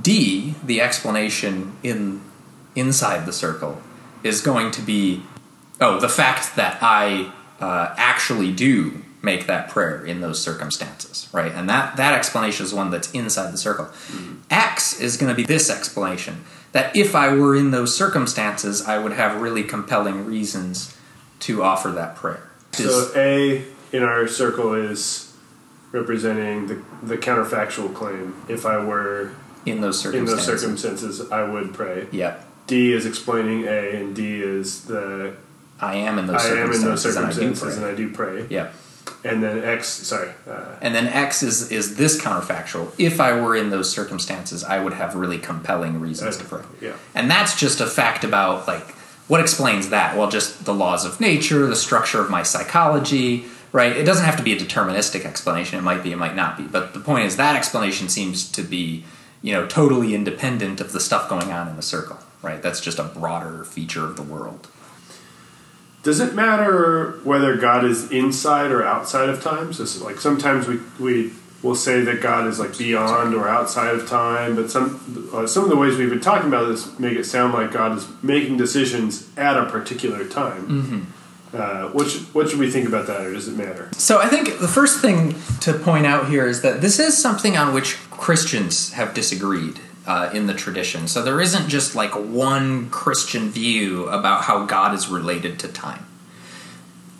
D, 0.00 0.54
the 0.64 0.80
explanation 0.80 1.76
in 1.82 2.22
inside 2.74 3.26
the 3.26 3.32
circle, 3.32 3.82
is 4.22 4.40
going 4.40 4.70
to 4.72 4.82
be 4.82 5.22
oh 5.80 5.98
the 6.00 6.08
fact 6.08 6.56
that 6.56 6.78
I 6.80 7.32
uh, 7.60 7.94
actually 7.96 8.52
do 8.52 9.01
make 9.22 9.46
that 9.46 9.68
prayer 9.68 10.04
in 10.04 10.20
those 10.20 10.42
circumstances, 10.42 11.28
right? 11.32 11.52
And 11.52 11.68
that 11.68 11.96
that 11.96 12.14
explanation 12.14 12.66
is 12.66 12.74
one 12.74 12.90
that's 12.90 13.10
inside 13.12 13.52
the 13.52 13.58
circle. 13.58 13.86
Mm-hmm. 13.86 14.34
X 14.50 15.00
is 15.00 15.16
going 15.16 15.30
to 15.30 15.36
be 15.36 15.44
this 15.44 15.70
explanation 15.70 16.44
that 16.72 16.94
if 16.96 17.14
I 17.14 17.32
were 17.34 17.54
in 17.54 17.70
those 17.70 17.94
circumstances, 17.94 18.82
I 18.86 18.98
would 18.98 19.12
have 19.12 19.40
really 19.40 19.62
compelling 19.62 20.26
reasons 20.26 20.96
to 21.40 21.62
offer 21.62 21.90
that 21.90 22.16
prayer. 22.16 22.50
So 22.72 23.10
A 23.14 23.64
in 23.92 24.02
our 24.02 24.26
circle 24.26 24.74
is 24.74 25.34
representing 25.92 26.66
the, 26.66 26.82
the 27.02 27.18
counterfactual 27.18 27.94
claim. 27.94 28.34
If 28.48 28.64
I 28.64 28.82
were 28.82 29.32
in 29.66 29.80
those 29.80 30.00
circumstances, 30.00 30.38
in 30.38 30.58
circumstances, 30.58 31.18
those 31.18 31.28
circumstances, 31.28 31.32
I 31.32 31.44
would 31.44 31.74
pray. 31.74 32.06
yeah, 32.10 32.42
D 32.66 32.92
is 32.92 33.06
explaining 33.06 33.66
A, 33.66 33.96
and 33.96 34.16
D 34.16 34.40
is 34.40 34.84
the 34.84 35.36
I 35.80 35.96
am 35.96 36.18
in 36.18 36.26
those 36.26 36.44
I 36.44 36.56
am 36.56 36.72
in 36.72 36.80
those 36.80 37.02
circumstances, 37.02 37.36
circumstances, 37.36 37.76
and 37.76 37.84
and 37.84 37.86
I 37.86 37.94
I 37.94 37.96
do 37.96 38.08
do 38.08 38.14
pray. 38.14 38.46
pray. 38.46 38.46
And 39.24 39.42
then 39.42 39.62
X, 39.62 39.88
sorry, 39.88 40.30
uh, 40.48 40.76
And 40.80 40.94
then 40.94 41.06
X 41.06 41.42
is 41.42 41.70
is 41.70 41.96
this 41.96 42.20
counterfactual. 42.20 42.92
If 42.98 43.20
I 43.20 43.40
were 43.40 43.54
in 43.54 43.70
those 43.70 43.90
circumstances, 43.90 44.64
I 44.64 44.82
would 44.82 44.94
have 44.94 45.14
really 45.14 45.38
compelling 45.38 46.00
reasons 46.00 46.36
to 46.38 46.44
pray. 46.44 46.62
yeah. 46.80 46.94
And 47.14 47.30
that's 47.30 47.58
just 47.58 47.80
a 47.80 47.86
fact 47.86 48.24
about 48.24 48.66
like 48.66 48.94
what 49.28 49.40
explains 49.40 49.88
that? 49.90 50.16
Well, 50.16 50.28
just 50.28 50.64
the 50.64 50.74
laws 50.74 51.04
of 51.04 51.20
nature, 51.20 51.66
the 51.66 51.76
structure 51.76 52.20
of 52.20 52.28
my 52.30 52.42
psychology, 52.42 53.44
right? 53.70 53.96
It 53.96 54.04
doesn't 54.04 54.24
have 54.26 54.36
to 54.36 54.42
be 54.42 54.52
a 54.52 54.58
deterministic 54.58 55.24
explanation. 55.24 55.78
It 55.78 55.82
might 55.82 56.02
be, 56.02 56.12
it 56.12 56.18
might 56.18 56.34
not 56.34 56.56
be. 56.58 56.64
But 56.64 56.92
the 56.92 57.00
point 57.00 57.26
is 57.26 57.36
that 57.36 57.56
explanation 57.56 58.08
seems 58.08 58.50
to 58.52 58.62
be, 58.62 59.04
you 59.40 59.52
know, 59.52 59.66
totally 59.66 60.14
independent 60.14 60.80
of 60.80 60.92
the 60.92 61.00
stuff 61.00 61.28
going 61.28 61.50
on 61.52 61.68
in 61.68 61.76
the 61.76 61.82
circle, 61.82 62.18
right? 62.42 62.60
That's 62.60 62.80
just 62.80 62.98
a 62.98 63.04
broader 63.04 63.64
feature 63.64 64.04
of 64.04 64.16
the 64.16 64.22
world. 64.22 64.68
Does 66.02 66.18
it 66.18 66.34
matter 66.34 67.20
whether 67.22 67.56
God 67.56 67.84
is 67.84 68.10
inside 68.10 68.72
or 68.72 68.82
outside 68.82 69.28
of 69.28 69.40
time? 69.40 69.72
So, 69.72 70.04
like 70.04 70.18
sometimes 70.18 70.66
we 70.66 70.80
we 70.98 71.32
will 71.62 71.74
say 71.76 72.00
that 72.00 72.20
God 72.20 72.48
is 72.48 72.58
like 72.58 72.76
beyond 72.76 73.34
or 73.34 73.48
outside 73.48 73.94
of 73.94 74.08
time, 74.08 74.56
but 74.56 74.70
some 74.70 75.30
uh, 75.32 75.46
some 75.46 75.64
of 75.64 75.70
the 75.70 75.76
ways 75.76 75.96
we've 75.96 76.10
been 76.10 76.20
talking 76.20 76.48
about 76.48 76.66
this 76.66 76.98
make 76.98 77.16
it 77.16 77.24
sound 77.24 77.54
like 77.54 77.72
God 77.72 77.96
is 77.96 78.08
making 78.22 78.56
decisions 78.56 79.30
at 79.36 79.56
a 79.56 79.66
particular 79.66 80.26
time. 80.26 80.66
Mm-hmm. 80.66 81.02
Uh, 81.54 81.90
what 81.90 82.08
should, 82.08 82.22
what 82.34 82.48
should 82.48 82.58
we 82.58 82.70
think 82.70 82.88
about 82.88 83.06
that, 83.06 83.20
or 83.20 83.32
does 83.34 83.46
it 83.46 83.56
matter? 83.56 83.90
So 83.98 84.18
I 84.18 84.28
think 84.28 84.58
the 84.58 84.68
first 84.68 85.00
thing 85.00 85.34
to 85.60 85.74
point 85.74 86.06
out 86.06 86.28
here 86.28 86.46
is 86.46 86.62
that 86.62 86.80
this 86.80 86.98
is 86.98 87.16
something 87.16 87.56
on 87.58 87.74
which 87.74 87.98
Christians 88.10 88.92
have 88.94 89.12
disagreed 89.12 89.78
uh, 90.06 90.30
in 90.32 90.46
the 90.46 90.54
tradition. 90.54 91.08
So 91.08 91.22
there 91.22 91.40
isn't 91.40 91.68
just 91.68 91.94
like 91.94 92.12
one 92.12 92.90
Christian 92.90 93.50
view 93.50 94.06
about 94.08 94.42
how 94.44 94.66
God 94.66 94.94
is 94.94 95.08
related 95.08 95.58
to 95.60 95.68
time. 95.68 96.06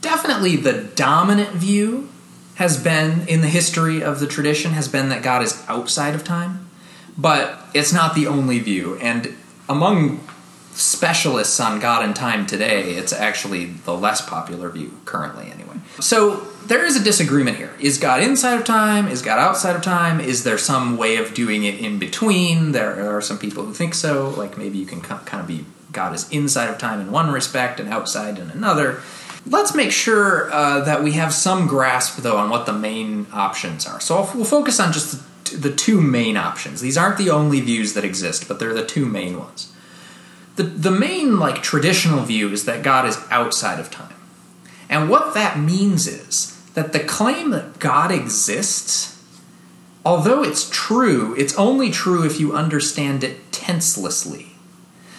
Definitely 0.01 0.57
the 0.57 0.73
dominant 0.73 1.51
view 1.51 2.09
has 2.57 2.83
been 2.83 3.27
in 3.29 3.41
the 3.41 3.49
history 3.49 4.03
of 4.03 4.21
the 4.21 4.27
tradition 4.27 4.73
has 4.73 4.89
been 4.89 5.09
that 5.09 5.23
God 5.23 5.43
is 5.43 5.63
outside 5.69 6.15
of 6.15 6.25
time, 6.25 6.69
but 7.17 7.61
it's 7.73 7.93
not 7.93 8.15
the 8.15 8.27
only 8.27 8.59
view. 8.59 8.97
And 8.99 9.35
among 9.69 10.27
specialists 10.73 11.61
on 11.61 11.81
God 11.81 12.05
and 12.05 12.17
time 12.17 12.47
today, 12.47 12.95
it's 12.95 13.13
actually 13.13 13.67
the 13.67 13.95
less 13.95 14.21
popular 14.21 14.71
view 14.71 14.99
currently, 15.05 15.51
anyway. 15.51 15.77
So 16.01 16.47
there 16.67 16.85
is 16.85 16.97
a 16.97 17.03
disagreement 17.03 17.57
here. 17.57 17.73
Is 17.79 17.99
God 17.99 18.23
inside 18.23 18.59
of 18.59 18.65
time? 18.65 19.09
Is 19.09 19.23
God 19.23 19.39
outside 19.39 19.77
of 19.77 19.83
time? 19.83 20.21
Is 20.21 20.45
there 20.45 20.59
some 20.59 20.97
way 20.97 21.17
of 21.17 21.35
doing 21.35 21.65
it 21.65 21.79
in 21.79 21.99
between? 21.99 22.73
There 22.73 23.15
are 23.15 23.21
some 23.21 23.39
people 23.39 23.65
who 23.65 23.75
think 23.75 23.95
so, 23.95 24.31
like 24.31 24.57
maybe 24.57 24.79
you 24.79 24.87
can 24.87 25.01
kind 25.01 25.41
of 25.41 25.47
be 25.47 25.65
God 25.93 26.15
is 26.15 26.29
inside 26.31 26.71
of 26.71 26.79
time 26.79 27.01
in 27.01 27.11
one 27.11 27.31
respect 27.31 27.79
and 27.79 27.89
outside 27.89 28.39
in 28.39 28.51
another. 28.51 29.03
Let's 29.45 29.75
make 29.75 29.93
sure 29.93 30.51
uh, 30.53 30.81
that 30.81 31.03
we 31.03 31.13
have 31.13 31.35
some 31.35 31.67
grasp, 31.67 32.19
though, 32.19 32.39
on 32.39 32.49
what 32.49 32.65
the 32.65 32.73
main 32.73 33.27
options 33.33 33.87
are. 33.87 34.01
So 34.01 34.31
we'll 34.35 34.45
focus 34.45 34.81
on 34.81 34.93
just 34.93 35.51
the, 35.51 35.57
the 35.57 35.75
two 35.75 36.01
main 36.01 36.37
options. 36.37 36.81
These 36.81 36.97
aren't 36.97 37.19
the 37.19 37.29
only 37.29 37.61
views 37.61 37.93
that 37.95 38.05
exist, 38.05 38.49
but 38.49 38.59
they're 38.59 38.73
the 38.73 38.87
two 38.87 39.05
main 39.05 39.39
ones 39.39 39.73
the, 40.57 40.63
the 40.65 40.91
main 40.91 41.39
like 41.39 41.63
traditional 41.63 42.25
view 42.25 42.51
is 42.51 42.65
that 42.67 42.83
God 42.83 43.07
is 43.07 43.19
outside 43.31 43.81
of 43.81 43.91
time. 43.91 44.12
And 44.93 45.09
what 45.09 45.33
that 45.33 45.59
means 45.59 46.07
is 46.07 46.61
that 46.75 46.93
the 46.93 47.01
claim 47.01 47.51
that 47.51 47.79
God 47.79 48.13
exists, 48.13 49.19
although 50.05 50.45
it's 50.45 50.69
true, 50.71 51.35
it's 51.37 51.57
only 51.57 51.91
true 51.91 52.25
if 52.25 52.39
you 52.39 52.53
understand 52.53 53.25
it 53.25 53.51
tenselessly. 53.53 54.53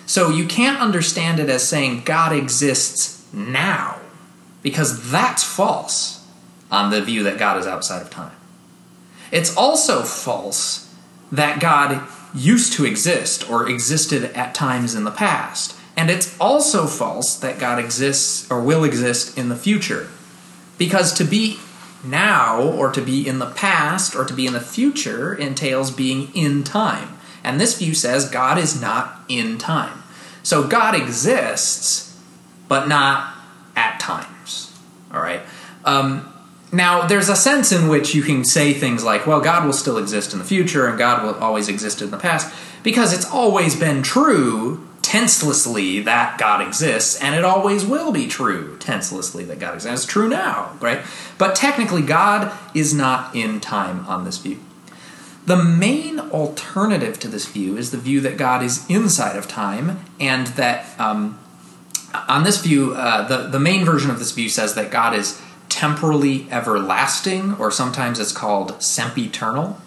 So 0.05 0.29
you 0.29 0.45
can't 0.45 0.79
understand 0.79 1.39
it 1.39 1.49
as 1.49 1.67
saying 1.67 2.03
God 2.03 2.33
exists 2.33 3.25
now, 3.33 3.99
because 4.61 5.09
that's 5.09 5.43
false 5.43 6.23
on 6.69 6.91
the 6.91 7.01
view 7.01 7.23
that 7.23 7.39
God 7.39 7.57
is 7.57 7.65
outside 7.65 8.03
of 8.03 8.11
time. 8.11 8.35
It's 9.31 9.57
also 9.57 10.03
false 10.03 10.93
that 11.31 11.59
God 11.59 12.07
used 12.35 12.73
to 12.73 12.85
exist 12.85 13.49
or 13.49 13.67
existed 13.67 14.25
at 14.35 14.53
times 14.53 14.93
in 14.93 15.03
the 15.03 15.09
past. 15.09 15.75
And 15.95 16.09
it's 16.09 16.35
also 16.39 16.87
false 16.87 17.35
that 17.35 17.59
God 17.59 17.79
exists 17.79 18.49
or 18.51 18.61
will 18.61 18.83
exist 18.83 19.37
in 19.37 19.49
the 19.49 19.55
future. 19.55 20.07
Because 20.77 21.13
to 21.13 21.23
be 21.23 21.59
now 22.03 22.61
or 22.61 22.91
to 22.91 23.01
be 23.01 23.27
in 23.27 23.39
the 23.39 23.51
past 23.51 24.15
or 24.15 24.25
to 24.25 24.33
be 24.33 24.45
in 24.47 24.53
the 24.53 24.59
future 24.59 25.33
entails 25.33 25.91
being 25.91 26.33
in 26.35 26.63
time. 26.63 27.09
And 27.43 27.59
this 27.59 27.77
view 27.77 27.93
says 27.93 28.29
God 28.29 28.57
is 28.57 28.81
not 28.81 29.21
in 29.29 29.57
time. 29.57 30.03
So 30.41 30.67
God 30.67 30.95
exists, 30.95 32.19
but 32.67 32.87
not 32.87 33.33
at 33.75 33.99
times. 33.99 34.77
All 35.13 35.21
right? 35.21 35.41
Um, 35.85 36.29
now, 36.71 37.05
there's 37.05 37.29
a 37.29 37.35
sense 37.35 37.71
in 37.71 37.87
which 37.87 38.15
you 38.15 38.23
can 38.23 38.43
say 38.43 38.73
things 38.73 39.03
like, 39.03 39.27
well, 39.27 39.39
God 39.39 39.63
will 39.63 39.73
still 39.73 39.97
exist 39.97 40.33
in 40.33 40.39
the 40.39 40.45
future 40.45 40.87
and 40.87 40.97
God 40.97 41.23
will 41.23 41.35
always 41.35 41.69
exist 41.69 42.01
in 42.01 42.09
the 42.09 42.17
past, 42.17 42.53
because 42.81 43.13
it's 43.13 43.29
always 43.29 43.79
been 43.79 44.01
true 44.01 44.85
tenselessly 45.03 45.99
that 45.99 46.39
God 46.39 46.65
exists, 46.65 47.21
and 47.21 47.35
it 47.35 47.45
always 47.45 47.85
will 47.85 48.11
be 48.11 48.25
true 48.25 48.77
tenselessly 48.79 49.43
that 49.43 49.59
God 49.59 49.75
exists. 49.75 50.05
It's 50.05 50.11
true 50.11 50.27
now, 50.27 50.75
right? 50.79 51.01
But 51.37 51.55
technically, 51.55 52.01
God 52.01 52.51
is 52.73 52.95
not 52.95 53.35
in 53.35 53.59
time 53.59 54.07
on 54.07 54.25
this 54.25 54.39
view. 54.39 54.59
The 55.45 55.61
main 55.61 56.19
alternative 56.19 57.19
to 57.19 57.27
this 57.27 57.45
view 57.45 57.77
is 57.77 57.91
the 57.91 57.97
view 57.97 58.21
that 58.21 58.37
God 58.37 58.63
is 58.63 58.89
inside 58.89 59.35
of 59.35 59.47
time, 59.47 59.99
and 60.19 60.47
that 60.47 60.99
um, 60.99 61.37
on 62.27 62.43
this 62.43 62.61
view, 62.61 62.93
uh, 62.95 63.27
the, 63.27 63.49
the 63.49 63.59
main 63.59 63.85
version 63.85 64.09
of 64.09 64.19
this 64.19 64.31
view 64.31 64.49
says 64.49 64.73
that 64.75 64.89
God 64.89 65.13
is 65.13 65.39
temporally 65.67 66.47
everlasting, 66.49 67.55
or 67.55 67.71
sometimes 67.71 68.19
it's 68.19 68.31
called 68.31 68.81
sempiternal. 68.81 69.79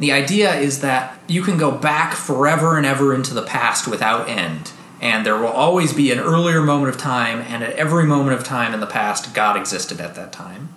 The 0.00 0.12
idea 0.12 0.54
is 0.54 0.80
that 0.80 1.20
you 1.28 1.42
can 1.42 1.58
go 1.58 1.70
back 1.70 2.14
forever 2.14 2.78
and 2.78 2.86
ever 2.86 3.14
into 3.14 3.34
the 3.34 3.42
past 3.42 3.86
without 3.86 4.30
end, 4.30 4.72
and 4.98 5.26
there 5.26 5.36
will 5.36 5.48
always 5.48 5.92
be 5.92 6.10
an 6.10 6.18
earlier 6.18 6.62
moment 6.62 6.94
of 6.94 6.98
time, 6.98 7.40
and 7.40 7.62
at 7.62 7.74
every 7.74 8.04
moment 8.04 8.38
of 8.38 8.42
time 8.42 8.72
in 8.72 8.80
the 8.80 8.86
past, 8.86 9.34
God 9.34 9.58
existed 9.58 10.00
at 10.00 10.14
that 10.14 10.32
time. 10.32 10.70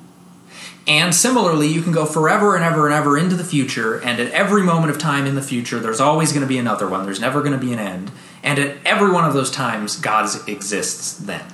And 0.85 1.15
similarly, 1.15 1.69
you 1.69 1.81
can 1.81 1.93
go 1.93 2.05
forever 2.05 2.53
and 2.53 2.65
ever 2.65 2.85
and 2.85 2.93
ever 2.93 3.17
into 3.17 3.37
the 3.37 3.45
future, 3.45 4.01
and 4.01 4.19
at 4.19 4.29
every 4.31 4.61
moment 4.61 4.91
of 4.91 4.99
time 4.99 5.25
in 5.25 5.35
the 5.35 5.41
future, 5.41 5.79
there's 5.79 6.01
always 6.01 6.33
going 6.33 6.41
to 6.41 6.47
be 6.47 6.57
another 6.57 6.89
one. 6.89 7.05
There's 7.05 7.21
never 7.21 7.39
going 7.39 7.57
to 7.57 7.65
be 7.65 7.71
an 7.71 7.79
end. 7.79 8.11
And 8.43 8.59
at 8.59 8.75
every 8.85 9.09
one 9.09 9.23
of 9.23 9.33
those 9.33 9.49
times, 9.49 9.95
God 9.95 10.27
exists 10.49 11.13
then. 11.13 11.45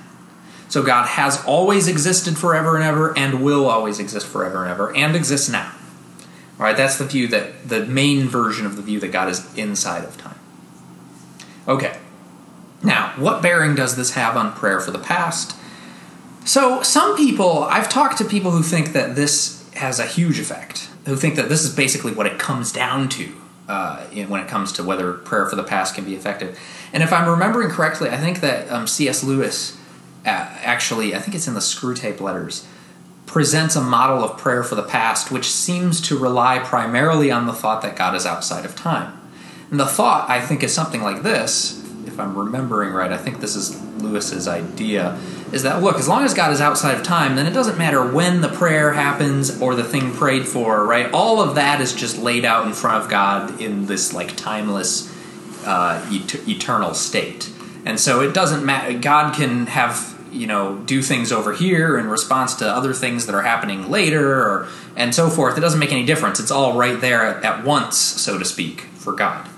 So 0.68 0.82
God 0.82 1.06
has 1.06 1.44
always 1.44 1.86
existed 1.86 2.36
forever 2.36 2.74
and 2.74 2.84
ever, 2.84 3.16
and 3.16 3.44
will 3.44 3.66
always 3.66 4.00
exist 4.00 4.26
forever 4.26 4.62
and 4.62 4.72
ever, 4.72 4.92
and 4.96 5.14
exists 5.14 5.48
now. 5.48 5.72
All 6.60 6.66
right, 6.66 6.76
that's 6.76 6.98
the 6.98 7.06
view 7.06 7.26
that 7.28 7.70
the 7.70 7.86
main 7.86 8.28
version 8.28 8.66
of 8.66 8.76
the 8.76 8.82
view 8.82 9.00
that 9.00 9.10
God 9.10 9.30
is 9.30 9.56
inside 9.56 10.04
of 10.04 10.18
time. 10.18 10.38
Okay. 11.66 11.96
Now, 12.82 13.14
what 13.16 13.40
bearing 13.40 13.74
does 13.74 13.96
this 13.96 14.12
have 14.12 14.36
on 14.36 14.52
prayer 14.52 14.78
for 14.78 14.90
the 14.90 14.98
past? 14.98 15.56
So, 16.44 16.82
some 16.82 17.16
people, 17.16 17.64
I've 17.64 17.88
talked 17.88 18.18
to 18.18 18.26
people 18.26 18.50
who 18.50 18.62
think 18.62 18.92
that 18.92 19.16
this 19.16 19.66
has 19.72 19.98
a 19.98 20.04
huge 20.04 20.38
effect, 20.38 20.90
who 21.06 21.16
think 21.16 21.36
that 21.36 21.48
this 21.48 21.64
is 21.64 21.74
basically 21.74 22.12
what 22.12 22.26
it 22.26 22.38
comes 22.38 22.72
down 22.72 23.08
to 23.08 23.32
uh, 23.66 24.04
when 24.04 24.42
it 24.42 24.48
comes 24.48 24.70
to 24.72 24.84
whether 24.84 25.14
prayer 25.14 25.46
for 25.46 25.56
the 25.56 25.64
past 25.64 25.94
can 25.94 26.04
be 26.04 26.14
effective. 26.14 26.58
And 26.92 27.02
if 27.02 27.10
I'm 27.10 27.26
remembering 27.26 27.70
correctly, 27.70 28.10
I 28.10 28.18
think 28.18 28.40
that 28.40 28.70
um, 28.70 28.86
C.S. 28.86 29.24
Lewis 29.24 29.78
uh, 30.26 30.28
actually, 30.28 31.14
I 31.14 31.20
think 31.20 31.34
it's 31.34 31.48
in 31.48 31.54
the 31.54 31.60
Screwtape 31.60 32.20
Letters, 32.20 32.66
presents 33.30 33.76
a 33.76 33.80
model 33.80 34.24
of 34.24 34.36
prayer 34.36 34.64
for 34.64 34.74
the 34.74 34.82
past 34.82 35.30
which 35.30 35.48
seems 35.48 36.00
to 36.00 36.18
rely 36.18 36.58
primarily 36.58 37.30
on 37.30 37.46
the 37.46 37.52
thought 37.52 37.80
that 37.80 37.94
God 37.94 38.16
is 38.16 38.26
outside 38.26 38.64
of 38.64 38.74
time. 38.74 39.16
And 39.70 39.78
the 39.78 39.86
thought, 39.86 40.28
I 40.28 40.40
think, 40.40 40.64
is 40.64 40.74
something 40.74 41.00
like 41.00 41.22
this. 41.22 41.80
If 42.06 42.18
I'm 42.18 42.36
remembering 42.36 42.92
right, 42.92 43.12
I 43.12 43.16
think 43.16 43.38
this 43.38 43.54
is 43.54 43.80
Lewis's 44.02 44.48
idea 44.48 45.16
is 45.52 45.62
that 45.62 45.80
look, 45.80 45.96
as 45.96 46.08
long 46.08 46.24
as 46.24 46.34
God 46.34 46.52
is 46.52 46.60
outside 46.60 46.96
of 46.96 47.04
time, 47.04 47.36
then 47.36 47.46
it 47.46 47.52
doesn't 47.52 47.78
matter 47.78 48.04
when 48.04 48.40
the 48.40 48.48
prayer 48.48 48.92
happens 48.92 49.60
or 49.60 49.74
the 49.76 49.84
thing 49.84 50.12
prayed 50.12 50.46
for, 50.46 50.84
right? 50.84 51.10
All 51.12 51.40
of 51.40 51.54
that 51.54 51.80
is 51.80 51.92
just 51.92 52.18
laid 52.18 52.44
out 52.44 52.66
in 52.66 52.72
front 52.72 53.04
of 53.04 53.10
God 53.10 53.60
in 53.60 53.86
this 53.86 54.12
like 54.12 54.36
timeless, 54.36 55.08
uh, 55.64 56.04
et- 56.12 56.48
eternal 56.48 56.94
state. 56.94 57.50
And 57.84 57.98
so 57.98 58.20
it 58.20 58.34
doesn't 58.34 58.64
matter. 58.64 58.98
God 58.98 59.34
can 59.34 59.66
have 59.66 60.19
you 60.32 60.46
know 60.46 60.78
do 60.78 61.02
things 61.02 61.32
over 61.32 61.52
here 61.52 61.98
in 61.98 62.08
response 62.08 62.54
to 62.56 62.68
other 62.68 62.92
things 62.92 63.26
that 63.26 63.34
are 63.34 63.42
happening 63.42 63.90
later, 63.90 64.40
or 64.40 64.68
and 64.96 65.14
so 65.14 65.28
forth. 65.28 65.56
It 65.56 65.60
doesn't 65.60 65.80
make 65.80 65.92
any 65.92 66.04
difference. 66.04 66.40
It's 66.40 66.50
all 66.50 66.76
right 66.76 67.00
there 67.00 67.24
at, 67.24 67.44
at 67.44 67.64
once, 67.64 67.98
so 67.98 68.38
to 68.38 68.44
speak, 68.44 68.82
for 68.94 69.12
God. 69.12 69.48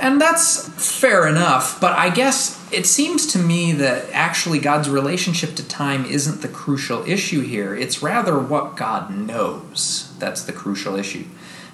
And 0.00 0.20
that's 0.20 0.68
fair 1.00 1.26
enough, 1.26 1.80
but 1.80 1.92
I 1.98 2.10
guess 2.10 2.56
it 2.72 2.86
seems 2.86 3.26
to 3.32 3.38
me 3.38 3.72
that 3.72 4.08
actually 4.12 4.60
God's 4.60 4.88
relationship 4.88 5.56
to 5.56 5.66
time 5.66 6.04
isn't 6.04 6.40
the 6.40 6.48
crucial 6.48 7.02
issue 7.04 7.40
here. 7.40 7.74
It's 7.74 8.00
rather 8.00 8.38
what 8.38 8.76
God 8.76 9.10
knows 9.10 10.12
that's 10.18 10.44
the 10.44 10.52
crucial 10.52 10.96
issue. 10.96 11.24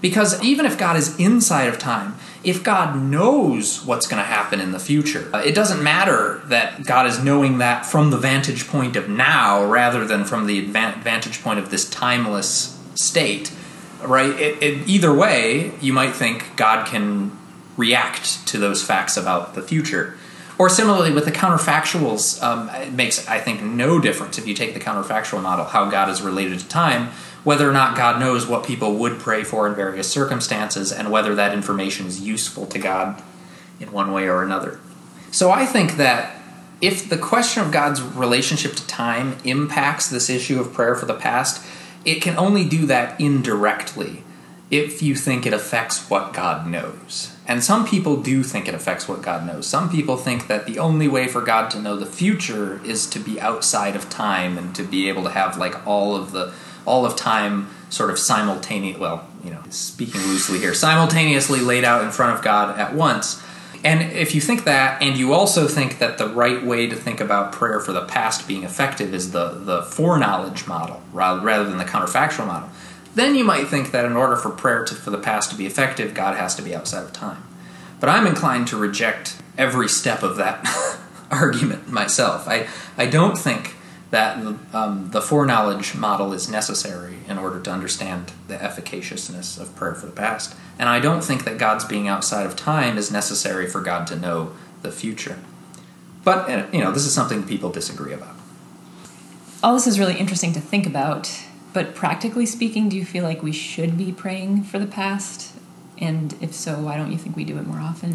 Because 0.05 0.45
even 0.45 0.67
if 0.67 0.77
God 0.77 0.99
is 0.99 1.19
inside 1.19 1.67
of 1.67 1.79
time, 1.79 2.17
if 2.43 2.63
God 2.63 2.95
knows 2.95 3.83
what's 3.87 4.07
going 4.07 4.21
to 4.23 4.29
happen 4.29 4.61
in 4.61 4.71
the 4.71 4.79
future, 4.79 5.31
uh, 5.33 5.39
it 5.39 5.55
doesn't 5.55 5.83
matter 5.83 6.43
that 6.49 6.85
God 6.85 7.07
is 7.07 7.25
knowing 7.25 7.57
that 7.57 7.87
from 7.87 8.11
the 8.11 8.19
vantage 8.19 8.69
point 8.69 8.97
of 8.97 9.09
now 9.09 9.65
rather 9.65 10.05
than 10.05 10.27
from 10.27 10.47
the 10.47 10.61
vantage 10.61 11.43
point 11.43 11.59
of 11.59 11.71
this 11.71 11.89
timeless 11.89 12.79
state, 12.95 13.51
right? 14.03 14.39
It, 14.39 14.63
it, 14.63 14.87
either 14.87 15.11
way, 15.11 15.73
you 15.81 15.95
might 15.95 16.13
think 16.13 16.55
God 16.55 16.87
can 16.87 17.35
react 17.79 18.47
to 18.49 18.59
those 18.59 18.85
facts 18.85 19.17
about 19.17 19.55
the 19.55 19.63
future. 19.63 20.19
Or 20.59 20.69
similarly 20.69 21.13
with 21.13 21.25
the 21.25 21.33
counterfactuals, 21.33 22.43
um, 22.43 22.69
it 22.69 22.93
makes, 22.93 23.27
I 23.27 23.41
think, 23.41 23.63
no 23.63 23.99
difference 23.99 24.37
if 24.37 24.47
you 24.47 24.53
take 24.53 24.75
the 24.75 24.81
counterfactual 24.81 25.43
model, 25.43 25.65
how 25.65 25.89
God 25.89 26.11
is 26.11 26.21
related 26.21 26.59
to 26.61 26.69
time, 26.69 27.11
whether 27.45 27.69
or 27.69 27.73
not 27.73 27.97
God 27.97 28.19
knows 28.19 28.47
what 28.47 28.65
people 28.65 28.95
would 28.97 29.21
pray 29.21 29.45
for 29.45 29.67
in 29.67 29.75
various 29.75 30.11
circumstances, 30.11 30.91
and 30.91 31.11
whether 31.11 31.35
that 31.35 31.53
information 31.53 32.07
is 32.07 32.21
useful 32.21 32.67
to 32.67 32.79
God 32.79 33.23
in 33.79 33.93
one 33.93 34.13
way 34.13 34.29
or 34.29 34.43
another. 34.43 34.81
So 35.31 35.51
I 35.51 35.67
think 35.67 35.97
that 35.97 36.41
if 36.81 37.09
the 37.09 37.19
question 37.19 37.63
of 37.63 37.71
God's 37.71 38.03
relationship 38.03 38.75
to 38.75 38.87
time 38.87 39.37
impacts 39.45 40.09
this 40.09 40.29
issue 40.29 40.61
of 40.61 40.73
prayer 40.73 40.95
for 40.95 41.07
the 41.07 41.15
past, 41.15 41.65
it 42.05 42.21
can 42.21 42.37
only 42.37 42.65
do 42.69 42.87
that 42.87 43.21
indirectly 43.21 44.23
if 44.71 45.03
you 45.03 45.15
think 45.15 45.47
it 45.47 45.53
affects 45.53 46.09
what 46.11 46.33
God 46.33 46.67
knows. 46.67 47.35
And 47.47 47.63
some 47.63 47.87
people 47.87 48.23
do 48.23 48.43
think 48.43 48.67
it 48.67 48.75
affects 48.75 49.07
what 49.07 49.23
God 49.23 49.47
knows. 49.47 49.67
Some 49.67 49.91
people 49.91 50.17
think 50.17 50.47
that 50.47 50.67
the 50.67 50.79
only 50.79 51.09
way 51.09 51.29
for 51.29 51.43
God 51.43 51.71
to 51.71 51.81
know 51.81 51.97
the 51.97 52.07
future 52.07 52.81
is 52.85 53.07
to 53.11 53.19
be 53.19 53.41
outside 53.41 53.95
of 53.95 54.09
time 54.09 54.57
and 54.57 54.75
to 54.75 54.83
be 54.83 55.09
able 55.09 55.23
to 55.25 55.31
have 55.31 55.59
like 55.59 55.87
all 55.87 56.17
of 56.17 56.33
the 56.33 56.53
all 56.87 57.07
of 57.07 57.17
time 57.17 57.69
sort 57.91 58.11
of 58.11 58.19
simultaneous 58.19 58.99
well, 58.99 59.27
you 59.43 59.51
know, 59.51 59.63
speaking 59.71 60.21
loosely 60.23 60.59
here, 60.59 60.75
simultaneously 60.75 61.61
laid 61.61 61.85
out 61.85 62.03
in 62.05 62.11
front 62.11 62.37
of 62.37 62.45
God 62.45 62.79
at 62.79 62.95
once. 62.95 63.43
And 63.85 64.13
if 64.13 64.35
you 64.35 64.41
think 64.41 64.65
that, 64.65 65.03
and 65.03 65.19
you 65.19 65.35
also 65.35 65.69
think 65.69 65.99
that 65.99 66.17
the 66.17 66.27
right 66.27 66.65
way 66.65 66.87
to 66.87 66.97
think 66.97 67.21
about 67.21 67.53
prayer 67.53 67.81
for 67.81 67.93
the 67.93 68.05
past 68.07 68.49
being 68.49 68.65
effective 68.65 69.13
is 69.13 69.33
the, 69.33 69.51
the 69.51 69.83
foreknowledge 69.83 70.67
model 70.67 71.03
rather, 71.13 71.41
rather 71.43 71.65
than 71.69 71.77
the 71.77 71.85
counterfactual 71.85 72.47
model, 72.47 72.71
then 73.15 73.35
you 73.35 73.45
might 73.45 73.69
think 73.69 73.91
that 73.93 74.07
in 74.07 74.17
order 74.17 74.37
for 74.37 74.51
prayer 74.51 74.85
to, 74.85 74.95
for 74.95 75.11
the 75.11 75.19
past 75.19 75.51
to 75.51 75.57
be 75.57 75.67
effective, 75.67 76.15
God 76.15 76.37
has 76.37 76.55
to 76.57 76.63
be 76.63 76.75
outside 76.75 77.05
of 77.05 77.13
time. 77.13 77.43
But 78.01 78.09
I'm 78.09 78.27
inclined 78.27 78.69
to 78.69 78.77
reject 78.77 79.37
every 79.57 79.89
step 79.89 80.23
of 80.23 80.37
that 80.37 80.67
argument 81.31 81.89
myself. 81.89 82.49
I, 82.49 82.67
I 82.97 83.07
don't 83.07 83.37
think 83.37 83.77
that 84.15 84.39
um, 84.73 85.11
the 85.11 85.21
foreknowledge 85.21 85.95
model 85.95 86.33
is 86.33 86.49
necessary 86.49 87.19
in 87.29 87.37
order 87.37 87.61
to 87.61 87.71
understand 87.71 88.33
the 88.49 88.55
efficaciousness 88.55 89.59
of 89.59 89.75
prayer 89.75 89.95
for 89.95 90.07
the 90.07 90.13
past. 90.13 90.55
And 90.79 90.89
I 90.89 91.01
don't 91.01 91.23
think 91.23 91.45
that 91.45 91.59
God's 91.59 91.85
being 91.85 92.07
outside 92.07 92.47
of 92.47 92.55
time 92.55 92.97
is 92.97 93.11
necessary 93.11 93.67
for 93.67 93.81
God 93.81 94.07
to 94.09 94.17
know 94.17 94.53
the 94.83 94.93
future. 94.93 95.39
But, 96.23 96.49
uh, 96.49 96.67
you 96.73 96.81
know, 96.81 96.93
this 96.93 97.05
is 97.05 97.13
something 97.13 97.43
people 97.43 97.71
disagree 97.71 98.13
about. 98.13 98.37
All 99.63 99.75
this 99.75 99.87
is 99.87 99.99
really 99.99 100.17
interesting 100.17 100.53
to 100.53 100.61
think 100.61 100.87
about 100.87 101.45
but 101.75 101.95
practically 101.97 102.47
speaking, 102.47 102.89
do 102.89 102.97
you 102.97 103.05
feel 103.05 103.25
like 103.25 103.43
we 103.43 103.53
should 103.53 103.99
be 103.99 104.13
praying 104.13 104.63
for 104.63 104.79
the 104.79 104.87
past? 104.87 105.53
And 105.99 106.35
if 106.41 106.55
so, 106.55 106.81
why 106.81 106.97
don't 106.97 107.11
you 107.11 107.19
think 107.19 107.37
we 107.37 107.45
do 107.45 107.59
it 107.59 107.67
more 107.67 107.81
often? 107.81 108.15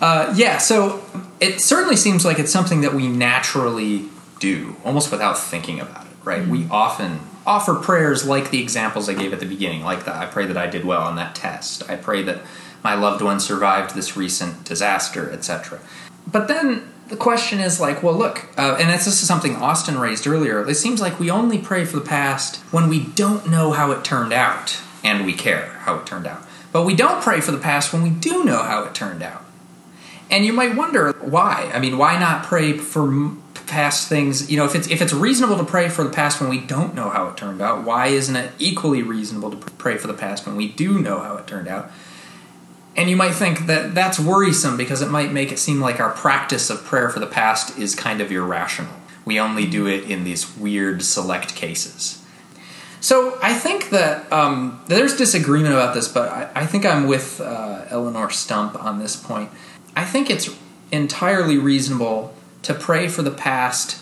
Uh, 0.00 0.32
yeah, 0.36 0.58
so 0.58 1.02
it 1.40 1.60
certainly 1.60 1.96
seems 1.96 2.24
like 2.24 2.38
it's 2.38 2.52
something 2.52 2.82
that 2.82 2.94
we 2.94 3.08
naturally 3.08 4.10
do, 4.38 4.76
almost 4.84 5.10
without 5.10 5.38
thinking 5.38 5.80
about 5.80 6.06
it, 6.06 6.12
right? 6.24 6.42
Mm-hmm. 6.42 6.50
We 6.50 6.68
often 6.70 7.20
offer 7.46 7.74
prayers 7.74 8.26
like 8.26 8.50
the 8.50 8.60
examples 8.60 9.08
I 9.08 9.14
gave 9.14 9.32
at 9.32 9.40
the 9.40 9.46
beginning, 9.46 9.82
like 9.82 10.04
the, 10.04 10.14
I 10.14 10.26
pray 10.26 10.46
that 10.46 10.56
I 10.56 10.66
did 10.66 10.84
well 10.84 11.02
on 11.02 11.16
that 11.16 11.34
test. 11.34 11.88
I 11.88 11.96
pray 11.96 12.22
that 12.24 12.42
my 12.84 12.94
loved 12.94 13.22
one 13.22 13.40
survived 13.40 13.94
this 13.94 14.16
recent 14.16 14.64
disaster, 14.64 15.30
etc. 15.30 15.80
But 16.30 16.48
then 16.48 16.92
the 17.08 17.16
question 17.16 17.58
is 17.58 17.80
like, 17.80 18.02
well, 18.02 18.14
look, 18.14 18.46
uh, 18.58 18.76
and 18.78 18.90
this 18.90 19.06
is 19.06 19.18
something 19.18 19.56
Austin 19.56 19.98
raised 19.98 20.26
earlier. 20.26 20.66
It 20.68 20.74
seems 20.74 21.00
like 21.00 21.18
we 21.18 21.30
only 21.30 21.58
pray 21.58 21.84
for 21.84 21.98
the 21.98 22.04
past 22.04 22.56
when 22.72 22.88
we 22.88 23.00
don't 23.00 23.50
know 23.50 23.72
how 23.72 23.90
it 23.92 24.04
turned 24.04 24.32
out 24.32 24.80
and 25.02 25.24
we 25.24 25.32
care 25.32 25.68
how 25.80 25.96
it 25.96 26.06
turned 26.06 26.26
out. 26.26 26.42
But 26.70 26.84
we 26.84 26.94
don't 26.94 27.22
pray 27.22 27.40
for 27.40 27.50
the 27.50 27.58
past 27.58 27.92
when 27.92 28.02
we 28.02 28.10
do 28.10 28.44
know 28.44 28.62
how 28.62 28.84
it 28.84 28.94
turned 28.94 29.22
out. 29.22 29.44
And 30.30 30.44
you 30.44 30.52
might 30.52 30.76
wonder 30.76 31.12
why. 31.12 31.70
I 31.72 31.80
mean, 31.80 31.96
why 31.96 32.18
not 32.18 32.44
pray 32.44 32.74
for 32.76 33.34
past 33.68 34.08
things? 34.08 34.50
You 34.50 34.56
know, 34.56 34.64
if 34.64 34.74
it's 34.74 34.88
if 34.88 35.00
it's 35.00 35.12
reasonable 35.12 35.56
to 35.58 35.64
pray 35.64 35.88
for 35.88 36.04
the 36.04 36.10
past 36.10 36.40
when 36.40 36.50
we 36.50 36.60
don't 36.60 36.94
know 36.94 37.10
how 37.10 37.28
it 37.28 37.36
turned 37.36 37.60
out, 37.60 37.84
why 37.84 38.08
isn't 38.08 38.34
it 38.34 38.52
equally 38.58 39.02
reasonable 39.02 39.50
to 39.50 39.56
pray 39.72 39.96
for 39.96 40.06
the 40.06 40.14
past 40.14 40.46
when 40.46 40.56
we 40.56 40.68
do 40.68 40.98
know 40.98 41.20
how 41.20 41.36
it 41.36 41.46
turned 41.46 41.68
out? 41.68 41.90
And 42.96 43.08
you 43.08 43.16
might 43.16 43.32
think 43.32 43.66
that 43.66 43.94
that's 43.94 44.18
worrisome 44.18 44.76
because 44.76 45.02
it 45.02 45.08
might 45.08 45.30
make 45.30 45.52
it 45.52 45.58
seem 45.60 45.80
like 45.80 46.00
our 46.00 46.10
practice 46.10 46.68
of 46.68 46.84
prayer 46.84 47.08
for 47.08 47.20
the 47.20 47.28
past 47.28 47.78
is 47.78 47.94
kind 47.94 48.20
of 48.20 48.32
irrational. 48.32 48.92
We 49.24 49.38
only 49.38 49.66
do 49.66 49.86
it 49.86 50.10
in 50.10 50.24
these 50.24 50.56
weird 50.56 51.02
select 51.02 51.54
cases. 51.54 52.24
So 53.00 53.38
I 53.40 53.54
think 53.54 53.90
that 53.90 54.32
um, 54.32 54.82
there's 54.88 55.16
disagreement 55.16 55.74
about 55.74 55.94
this, 55.94 56.08
but 56.08 56.28
I, 56.28 56.50
I 56.56 56.66
think 56.66 56.84
I'm 56.84 57.06
with 57.06 57.40
uh, 57.40 57.84
Eleonore 57.88 58.30
Stump 58.30 58.82
on 58.82 58.98
this 58.98 59.14
point. 59.14 59.50
I 59.94 60.04
think 60.04 60.30
it's 60.30 60.50
entirely 60.90 61.58
reasonable 61.58 62.34
to 62.68 62.74
pray 62.74 63.08
for 63.08 63.22
the 63.22 63.30
past 63.30 63.98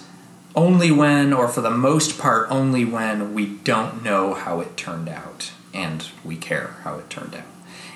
only 0.56 0.90
when, 0.90 1.32
or 1.32 1.46
for 1.46 1.60
the 1.60 1.70
most 1.70 2.18
part, 2.18 2.50
only 2.50 2.84
when 2.84 3.32
we 3.32 3.46
don't 3.46 4.02
know 4.02 4.34
how 4.34 4.58
it 4.58 4.76
turned 4.76 5.08
out 5.08 5.52
and 5.72 6.08
we 6.24 6.34
care 6.34 6.74
how 6.82 6.98
it 6.98 7.08
turned 7.08 7.36
out. 7.36 7.44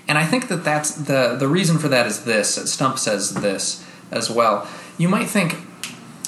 And 0.06 0.16
I 0.16 0.24
think 0.24 0.46
that 0.46 0.62
that's 0.62 0.92
the 0.94 1.34
the 1.36 1.48
reason 1.48 1.78
for 1.78 1.88
that 1.88 2.06
is 2.06 2.24
this. 2.24 2.54
Stump 2.72 3.00
says 3.00 3.34
this 3.34 3.84
as 4.12 4.30
well. 4.30 4.68
You 4.96 5.08
might 5.08 5.26
think, 5.26 5.56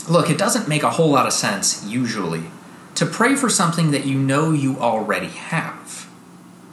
look, 0.08 0.28
it 0.28 0.38
doesn't 0.38 0.66
make 0.66 0.82
a 0.82 0.90
whole 0.90 1.10
lot 1.10 1.26
of 1.26 1.32
sense 1.32 1.86
usually 1.86 2.42
to 2.96 3.06
pray 3.06 3.36
for 3.36 3.48
something 3.48 3.92
that 3.92 4.06
you 4.06 4.18
know 4.18 4.50
you 4.50 4.76
already 4.76 5.28
have. 5.28 6.08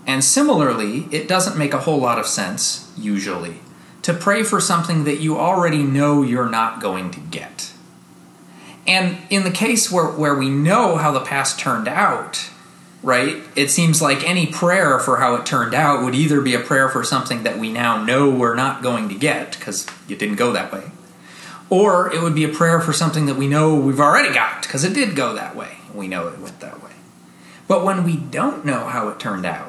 And 0.08 0.24
similarly, 0.24 1.08
it 1.12 1.28
doesn't 1.28 1.56
make 1.56 1.76
a 1.76 1.82
whole 1.82 2.00
lot 2.00 2.18
of 2.18 2.26
sense, 2.26 2.92
usually, 2.98 3.60
to 4.10 4.16
pray 4.16 4.42
for 4.42 4.60
something 4.60 5.04
that 5.04 5.20
you 5.20 5.38
already 5.38 5.84
know 5.84 6.24
you're 6.24 6.50
not 6.50 6.82
going 6.82 7.12
to 7.12 7.20
get. 7.20 7.72
And 8.88 9.20
in 9.30 9.44
the 9.44 9.52
case 9.52 9.92
where, 9.92 10.08
where 10.08 10.34
we 10.34 10.50
know 10.50 10.96
how 10.96 11.12
the 11.12 11.20
past 11.20 11.60
turned 11.60 11.88
out, 11.88 12.50
right, 13.04 13.44
it 13.56 13.70
seems 13.70 14.02
like 14.02 14.28
any 14.28 14.48
prayer 14.48 14.98
for 14.98 15.18
how 15.18 15.36
it 15.36 15.46
turned 15.46 15.76
out 15.76 16.04
would 16.04 16.16
either 16.16 16.42
be 16.42 16.56
a 16.56 16.60
prayer 16.60 16.90
for 16.90 17.04
something 17.04 17.44
that 17.44 17.60
we 17.60 17.72
now 17.72 18.04
know 18.04 18.32
we're 18.32 18.56
not 18.56 18.82
going 18.82 19.10
to 19.10 19.16
get 19.16 19.52
because 19.52 19.86
it 20.10 20.18
didn't 20.18 20.38
go 20.38 20.54
that 20.54 20.74
way, 20.74 20.90
or 21.70 22.12
it 22.12 22.24
would 22.24 22.34
be 22.34 22.44
a 22.44 22.50
prayer 22.50 22.82
for 22.82 22.92
something 22.92 23.28
that 23.28 23.36
we 23.36 23.48
know 23.48 23.76
we've 23.76 24.00
already 24.00 24.34
got 24.34 24.64
because 24.64 24.84
it 24.84 24.96
did 24.96 25.16
go 25.16 25.36
that 25.36 25.56
way. 25.56 25.78
We 25.94 26.08
know 26.08 26.28
it 26.30 26.40
went 26.40 26.60
that 26.62 26.84
way. 26.84 26.94
But 27.68 27.86
when 27.86 28.04
we 28.04 28.18
don't 28.18 28.66
know 28.66 28.88
how 28.88 29.10
it 29.10 29.20
turned 29.20 29.46
out, 29.46 29.69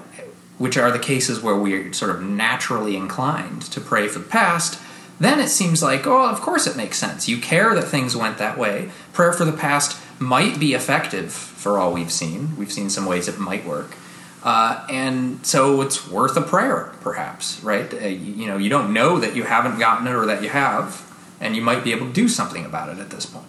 which 0.60 0.76
are 0.76 0.92
the 0.92 0.98
cases 0.98 1.40
where 1.40 1.56
we're 1.56 1.90
sort 1.94 2.10
of 2.10 2.20
naturally 2.20 2.94
inclined 2.94 3.62
to 3.62 3.80
pray 3.80 4.06
for 4.06 4.18
the 4.18 4.28
past, 4.28 4.78
then 5.18 5.40
it 5.40 5.48
seems 5.48 5.82
like, 5.82 6.06
oh, 6.06 6.28
of 6.28 6.42
course 6.42 6.66
it 6.66 6.76
makes 6.76 6.98
sense. 6.98 7.26
You 7.26 7.38
care 7.38 7.74
that 7.74 7.88
things 7.88 8.14
went 8.14 8.36
that 8.36 8.58
way. 8.58 8.90
Prayer 9.14 9.32
for 9.32 9.46
the 9.46 9.52
past 9.52 9.98
might 10.18 10.60
be 10.60 10.74
effective 10.74 11.32
for 11.32 11.78
all 11.78 11.94
we've 11.94 12.12
seen. 12.12 12.58
We've 12.58 12.70
seen 12.70 12.90
some 12.90 13.06
ways 13.06 13.26
it 13.26 13.38
might 13.38 13.64
work. 13.64 13.96
Uh, 14.42 14.86
and 14.90 15.46
so 15.46 15.80
it's 15.80 16.06
worth 16.06 16.36
a 16.36 16.42
prayer, 16.42 16.92
perhaps, 17.00 17.64
right? 17.64 17.90
Uh, 17.94 18.08
you, 18.08 18.34
you 18.34 18.46
know, 18.46 18.58
you 18.58 18.68
don't 18.68 18.92
know 18.92 19.18
that 19.18 19.34
you 19.34 19.44
haven't 19.44 19.78
gotten 19.78 20.06
it 20.06 20.12
or 20.12 20.26
that 20.26 20.42
you 20.42 20.50
have, 20.50 21.10
and 21.40 21.56
you 21.56 21.62
might 21.62 21.84
be 21.84 21.92
able 21.92 22.08
to 22.08 22.12
do 22.12 22.28
something 22.28 22.66
about 22.66 22.90
it 22.90 22.98
at 22.98 23.08
this 23.08 23.24
point. 23.24 23.46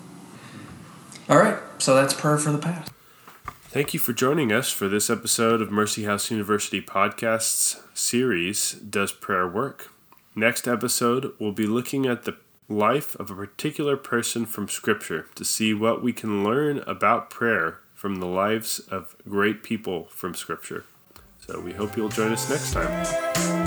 All 1.30 1.38
right, 1.38 1.58
so 1.78 1.94
that's 1.94 2.14
prayer 2.14 2.38
for 2.38 2.54
the 2.54 2.58
past. 2.58 2.90
Thank 3.72 3.94
you 3.94 4.02
for 4.02 4.12
joining 4.12 4.52
us 4.52 4.70
for 4.70 4.90
this 4.90 5.10
episode 5.10 5.62
of 5.62 5.72
Mercy 5.72 6.04
House 6.04 6.30
University 6.30 6.82
Podcast's 6.82 7.82
series, 7.94 8.74
Does 8.74 9.14
Prayer 9.14 9.48
Work? 9.48 9.94
Next 10.36 10.68
episode, 10.68 11.32
we'll 11.40 11.54
be 11.54 11.68
looking 11.68 12.06
at 12.06 12.26
the 12.26 12.36
life 12.68 13.16
of 13.16 13.32
a 13.32 13.34
particular 13.34 13.96
person 13.96 14.46
from 14.46 14.68
Scripture 14.68 15.28
to 15.36 15.46
see 15.46 15.74
what 15.74 16.04
we 16.04 16.12
can 16.12 16.44
learn 16.44 16.80
about 16.80 17.30
prayer 17.30 17.80
from 17.96 18.16
the 18.16 18.26
lives 18.26 18.80
of 18.80 19.16
great 19.26 19.64
people 19.64 20.10
from 20.10 20.36
Scripture. 20.36 20.84
So 21.40 21.62
we 21.62 21.72
hope 21.72 21.96
you'll 21.96 22.10
join 22.10 22.34
us 22.34 22.50
next 22.50 22.74
time. 22.74 23.61